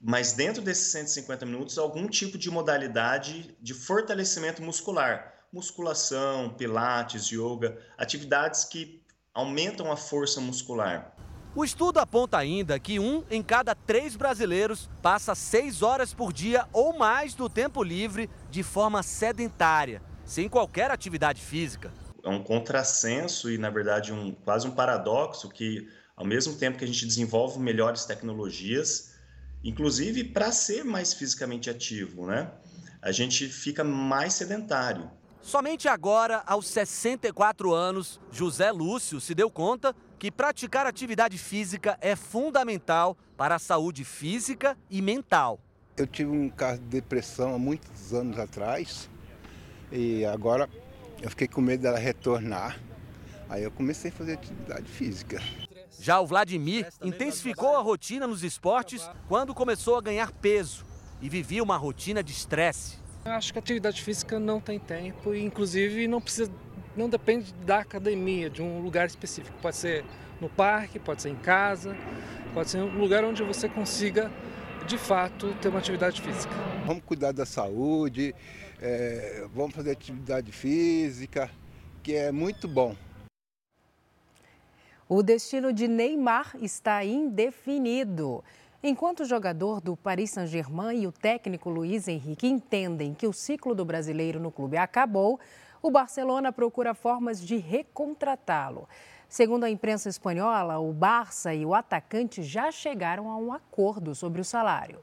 mas 0.00 0.32
dentro 0.32 0.62
desses 0.62 0.90
150 0.92 1.44
minutos, 1.44 1.76
algum 1.76 2.08
tipo 2.08 2.38
de 2.38 2.50
modalidade 2.50 3.54
de 3.60 3.74
fortalecimento 3.74 4.62
muscular. 4.62 5.34
Musculação, 5.52 6.48
pilates, 6.50 7.26
yoga, 7.26 7.76
atividades 7.98 8.64
que 8.64 9.02
aumentam 9.34 9.92
a 9.92 9.96
força 9.96 10.40
muscular. 10.40 11.14
O 11.54 11.64
estudo 11.64 11.98
aponta 11.98 12.38
ainda 12.38 12.78
que 12.78 13.00
um 13.00 13.24
em 13.28 13.42
cada 13.42 13.74
três 13.74 14.16
brasileiros 14.16 14.88
passa 15.02 15.34
seis 15.34 15.82
horas 15.82 16.14
por 16.14 16.32
dia 16.32 16.66
ou 16.72 16.96
mais 16.96 17.34
do 17.34 17.48
tempo 17.48 17.82
livre 17.82 18.30
de 18.50 18.62
forma 18.62 19.02
sedentária, 19.02 20.00
sem 20.24 20.48
qualquer 20.48 20.90
atividade 20.90 21.42
física. 21.42 21.92
É 22.22 22.28
um 22.28 22.42
contrassenso 22.42 23.50
e, 23.50 23.58
na 23.58 23.68
verdade, 23.68 24.12
um, 24.12 24.32
quase 24.32 24.68
um 24.68 24.70
paradoxo 24.70 25.48
que, 25.48 25.88
ao 26.14 26.24
mesmo 26.24 26.54
tempo 26.54 26.78
que 26.78 26.84
a 26.84 26.86
gente 26.88 27.04
desenvolve 27.04 27.58
melhores 27.58 28.04
tecnologias, 28.04 29.09
inclusive 29.62 30.24
para 30.24 30.52
ser 30.52 30.84
mais 30.84 31.12
fisicamente 31.12 31.68
ativo, 31.68 32.26
né? 32.26 32.50
A 33.02 33.12
gente 33.12 33.48
fica 33.48 33.82
mais 33.82 34.34
sedentário. 34.34 35.10
Somente 35.42 35.88
agora, 35.88 36.42
aos 36.46 36.68
64 36.68 37.72
anos, 37.72 38.20
José 38.30 38.70
Lúcio 38.70 39.20
se 39.20 39.34
deu 39.34 39.50
conta 39.50 39.94
que 40.18 40.30
praticar 40.30 40.86
atividade 40.86 41.38
física 41.38 41.96
é 42.00 42.14
fundamental 42.14 43.16
para 43.38 43.54
a 43.54 43.58
saúde 43.58 44.04
física 44.04 44.76
e 44.90 45.00
mental. 45.00 45.58
Eu 45.96 46.06
tive 46.06 46.30
um 46.30 46.50
caso 46.50 46.80
de 46.82 46.88
depressão 46.88 47.54
há 47.54 47.58
muitos 47.58 48.12
anos 48.12 48.38
atrás 48.38 49.08
e 49.90 50.24
agora 50.26 50.68
eu 51.22 51.30
fiquei 51.30 51.48
com 51.48 51.62
medo 51.62 51.82
dela 51.82 51.98
retornar. 51.98 52.78
Aí 53.48 53.62
eu 53.62 53.70
comecei 53.70 54.10
a 54.10 54.14
fazer 54.14 54.34
atividade 54.34 54.90
física. 54.90 55.42
Já 56.00 56.18
o 56.18 56.26
Vladimir 56.26 56.88
intensificou 57.04 57.76
a 57.76 57.80
rotina 57.80 58.26
nos 58.26 58.42
esportes 58.42 59.06
quando 59.28 59.54
começou 59.54 59.96
a 59.96 60.00
ganhar 60.00 60.32
peso 60.32 60.86
e 61.20 61.28
vivia 61.28 61.62
uma 61.62 61.76
rotina 61.76 62.22
de 62.22 62.32
estresse. 62.32 62.96
Eu 63.22 63.32
acho 63.32 63.52
que 63.52 63.58
a 63.58 63.60
atividade 63.60 64.02
física 64.02 64.40
não 64.40 64.60
tem 64.60 64.78
tempo 64.78 65.34
e, 65.34 65.44
inclusive, 65.44 66.08
não 66.08 66.18
precisa, 66.18 66.50
não 66.96 67.06
depende 67.06 67.52
da 67.66 67.80
academia, 67.80 68.48
de 68.48 68.62
um 68.62 68.80
lugar 68.80 69.06
específico. 69.06 69.54
Pode 69.60 69.76
ser 69.76 70.02
no 70.40 70.48
parque, 70.48 70.98
pode 70.98 71.20
ser 71.20 71.28
em 71.28 71.36
casa, 71.36 71.94
pode 72.54 72.70
ser 72.70 72.78
um 72.78 72.98
lugar 72.98 73.22
onde 73.22 73.42
você 73.42 73.68
consiga, 73.68 74.32
de 74.86 74.96
fato, 74.96 75.54
ter 75.60 75.68
uma 75.68 75.80
atividade 75.80 76.22
física. 76.22 76.54
Vamos 76.86 77.02
cuidar 77.04 77.32
da 77.32 77.44
saúde, 77.44 78.34
é, 78.80 79.46
vamos 79.54 79.74
fazer 79.74 79.90
atividade 79.90 80.50
física, 80.50 81.50
que 82.02 82.14
é 82.14 82.32
muito 82.32 82.66
bom. 82.66 82.96
O 85.12 85.24
destino 85.24 85.72
de 85.72 85.88
Neymar 85.88 86.52
está 86.60 87.04
indefinido. 87.04 88.44
Enquanto 88.80 89.24
o 89.24 89.24
jogador 89.24 89.80
do 89.80 89.96
Paris 89.96 90.30
Saint-Germain 90.30 91.02
e 91.02 91.06
o 91.08 91.10
técnico 91.10 91.68
Luiz 91.68 92.06
Henrique 92.06 92.46
entendem 92.46 93.12
que 93.12 93.26
o 93.26 93.32
ciclo 93.32 93.74
do 93.74 93.84
brasileiro 93.84 94.38
no 94.38 94.52
clube 94.52 94.76
acabou, 94.76 95.40
o 95.82 95.90
Barcelona 95.90 96.52
procura 96.52 96.94
formas 96.94 97.44
de 97.44 97.56
recontratá-lo. 97.56 98.88
Segundo 99.28 99.64
a 99.64 99.70
imprensa 99.70 100.08
espanhola, 100.08 100.78
o 100.78 100.92
Barça 100.92 101.52
e 101.52 101.66
o 101.66 101.74
atacante 101.74 102.44
já 102.44 102.70
chegaram 102.70 103.28
a 103.28 103.36
um 103.36 103.52
acordo 103.52 104.14
sobre 104.14 104.40
o 104.40 104.44
salário. 104.44 105.00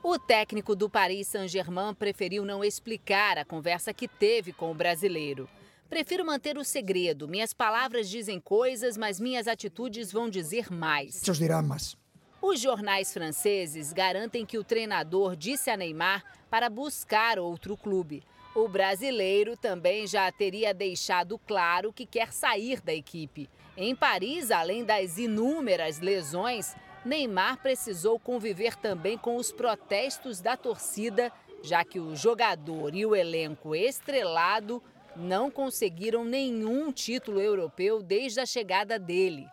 O 0.00 0.16
técnico 0.16 0.76
do 0.76 0.88
Paris 0.88 1.26
Saint-Germain 1.26 1.92
preferiu 1.92 2.44
não 2.44 2.62
explicar 2.62 3.36
a 3.36 3.44
conversa 3.44 3.92
que 3.92 4.06
teve 4.06 4.52
com 4.52 4.70
o 4.70 4.74
brasileiro. 4.74 5.48
Prefiro 5.90 6.24
manter 6.24 6.56
o 6.56 6.62
segredo. 6.62 7.26
Minhas 7.26 7.52
palavras 7.52 8.08
dizem 8.08 8.38
coisas, 8.38 8.96
mas 8.96 9.18
minhas 9.18 9.48
atitudes 9.48 10.12
vão 10.12 10.30
dizer 10.30 10.70
mais. 10.70 11.16
mais. 11.60 11.96
Os 12.40 12.60
jornais 12.60 13.12
franceses 13.12 13.92
garantem 13.92 14.46
que 14.46 14.56
o 14.56 14.62
treinador 14.62 15.34
disse 15.34 15.68
a 15.68 15.76
Neymar 15.76 16.22
para 16.48 16.70
buscar 16.70 17.40
outro 17.40 17.76
clube. 17.76 18.22
O 18.54 18.68
brasileiro 18.68 19.56
também 19.56 20.06
já 20.06 20.30
teria 20.30 20.72
deixado 20.72 21.36
claro 21.38 21.92
que 21.92 22.06
quer 22.06 22.32
sair 22.32 22.80
da 22.80 22.94
equipe. 22.94 23.50
Em 23.76 23.94
Paris, 23.94 24.52
além 24.52 24.84
das 24.84 25.18
inúmeras 25.18 25.98
lesões, 25.98 26.72
Neymar 27.04 27.60
precisou 27.60 28.16
conviver 28.16 28.76
também 28.76 29.18
com 29.18 29.34
os 29.34 29.50
protestos 29.50 30.40
da 30.40 30.56
torcida, 30.56 31.32
já 31.64 31.84
que 31.84 31.98
o 31.98 32.14
jogador 32.14 32.94
e 32.94 33.04
o 33.04 33.14
elenco 33.14 33.74
estrelado 33.74 34.80
não 35.20 35.50
conseguiram 35.50 36.24
nenhum 36.24 36.90
título 36.90 37.38
europeu 37.40 38.02
desde 38.02 38.40
a 38.40 38.46
chegada 38.46 38.98
dele. 38.98 39.46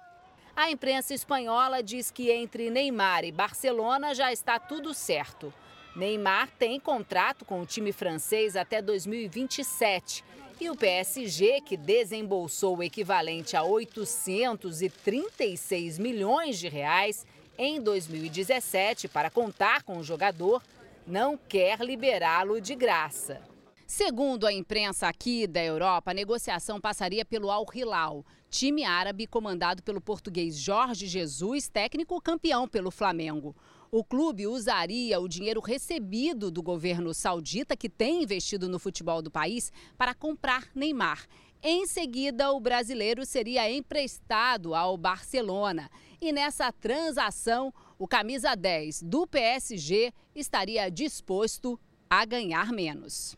A 0.56 0.72
imprensa 0.72 1.14
espanhola 1.14 1.84
diz 1.84 2.10
que 2.10 2.32
entre 2.32 2.72
Neymar 2.72 3.24
e 3.24 3.32
Barcelona 3.32 4.16
já 4.16 4.34
está 4.34 4.58
tudo 4.58 4.92
certo. 4.94 5.54
Neymar 5.96 6.50
tem 6.58 6.80
contrato 6.80 7.46
com 7.46 7.62
o 7.62 7.66
time 7.66 7.92
francês 7.92 8.56
até 8.56 8.82
2027 8.82 10.24
e 10.60 10.68
o 10.70 10.76
PSG, 10.76 11.62
que 11.62 11.78
desembolsou 11.78 12.78
o 12.78 12.84
equivalente 12.84 13.56
a 13.56 13.64
836 13.64 16.00
milhões 16.00 16.58
de 16.58 16.68
reais 16.68 17.24
em 17.58 17.80
2017 17.80 19.08
para 19.08 19.30
contar 19.30 19.84
com 19.84 19.98
o 19.98 20.04
jogador, 20.04 20.64
não 21.06 21.38
quer 21.38 21.80
liberá-lo 21.82 22.60
de 22.60 22.74
graça. 22.74 23.40
Segundo 23.88 24.46
a 24.46 24.52
imprensa 24.52 25.08
aqui 25.08 25.48
da 25.48 25.64
Europa, 25.64 26.12
a 26.12 26.14
negociação 26.14 26.78
passaria 26.78 27.24
pelo 27.24 27.50
Al 27.50 27.66
Hilal, 27.74 28.26
time 28.50 28.84
árabe 28.84 29.26
comandado 29.26 29.82
pelo 29.82 30.02
português 30.02 30.58
Jorge 30.58 31.08
Jesus, 31.08 31.70
técnico 31.70 32.22
campeão 32.22 32.68
pelo 32.68 32.92
Flamengo. 32.92 33.56
O 33.90 34.04
clube 34.04 34.46
usaria 34.46 35.22
o 35.22 35.28
dinheiro 35.30 35.62
recebido 35.62 36.52
do 36.52 36.62
governo 36.62 37.14
saudita, 37.14 37.78
que 37.78 37.88
tem 37.88 38.24
investido 38.24 38.68
no 38.68 38.78
futebol 38.78 39.22
do 39.22 39.32
país, 39.32 39.72
para 39.98 40.14
comprar 40.14 40.68
Neymar. 40.76 41.26
Em 41.64 41.88
seguida, 41.88 42.52
o 42.52 42.60
brasileiro 42.60 43.26
seria 43.26 43.72
emprestado 43.72 44.76
ao 44.76 44.98
Barcelona. 44.98 45.90
E 46.20 46.34
nessa 46.34 46.74
transação, 46.74 47.74
o 47.98 48.06
camisa 48.06 48.54
10 48.54 49.04
do 49.04 49.26
PSG 49.26 50.12
estaria 50.36 50.92
disposto 50.92 51.80
a 52.10 52.26
ganhar 52.26 52.74
menos. 52.74 53.37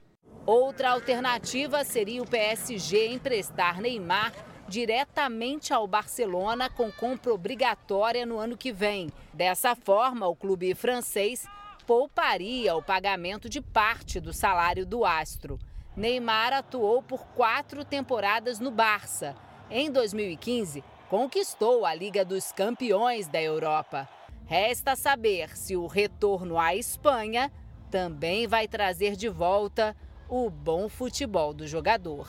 Outra 0.51 0.89
alternativa 0.89 1.83
seria 1.83 2.23
o 2.23 2.27
PSG 2.27 3.09
emprestar 3.09 3.79
Neymar 3.79 4.33
diretamente 4.67 5.71
ao 5.71 5.85
Barcelona 5.85 6.71
com 6.71 6.91
compra 6.91 7.31
obrigatória 7.31 8.25
no 8.25 8.39
ano 8.39 8.57
que 8.57 8.71
vem. 8.71 9.11
Dessa 9.31 9.75
forma, 9.75 10.27
o 10.27 10.35
clube 10.35 10.73
francês 10.73 11.45
pouparia 11.85 12.75
o 12.75 12.81
pagamento 12.81 13.47
de 13.47 13.61
parte 13.61 14.19
do 14.19 14.33
salário 14.33 14.87
do 14.87 15.05
astro. 15.05 15.59
Neymar 15.95 16.51
atuou 16.51 17.03
por 17.03 17.27
quatro 17.27 17.85
temporadas 17.85 18.59
no 18.59 18.71
Barça. 18.71 19.35
Em 19.69 19.91
2015, 19.91 20.83
conquistou 21.11 21.85
a 21.85 21.93
Liga 21.93 22.25
dos 22.25 22.51
Campeões 22.51 23.27
da 23.27 23.39
Europa. 23.39 24.09
Resta 24.47 24.95
saber 24.95 25.55
se 25.55 25.77
o 25.77 25.85
retorno 25.85 26.57
à 26.57 26.73
Espanha 26.73 27.51
também 27.91 28.47
vai 28.47 28.67
trazer 28.67 29.15
de 29.15 29.29
volta 29.29 29.95
o 30.29 30.49
bom 30.49 30.87
futebol 30.87 31.53
do 31.53 31.67
jogador. 31.67 32.27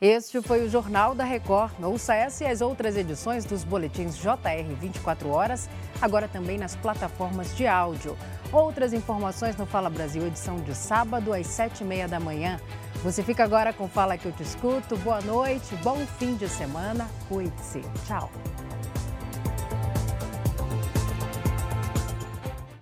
Este 0.00 0.40
foi 0.40 0.64
o 0.64 0.70
Jornal 0.70 1.12
da 1.12 1.24
Record. 1.24 1.72
Ouça 1.82 2.14
essa 2.14 2.44
e 2.44 2.46
as 2.46 2.60
outras 2.60 2.96
edições 2.96 3.44
dos 3.44 3.64
boletins 3.64 4.16
JR 4.16 4.74
24 4.80 5.28
horas, 5.28 5.68
agora 6.00 6.28
também 6.28 6.56
nas 6.56 6.76
plataformas 6.76 7.56
de 7.56 7.66
áudio. 7.66 8.16
Outras 8.52 8.92
informações 8.92 9.56
no 9.56 9.66
Fala 9.66 9.90
Brasil, 9.90 10.24
edição 10.24 10.56
de 10.60 10.72
sábado 10.72 11.32
às 11.32 11.48
sete 11.48 11.82
e 11.82 11.84
meia 11.84 12.06
da 12.06 12.20
manhã. 12.20 12.60
Você 13.02 13.24
fica 13.24 13.42
agora 13.42 13.72
com 13.72 13.88
Fala 13.88 14.16
que 14.16 14.26
eu 14.26 14.32
te 14.32 14.44
escuto. 14.44 14.96
Boa 14.98 15.20
noite, 15.20 15.74
bom 15.82 15.98
fim 16.18 16.36
de 16.36 16.48
semana. 16.48 17.08
Cuide-se. 17.28 17.80
Tchau. 18.06 18.30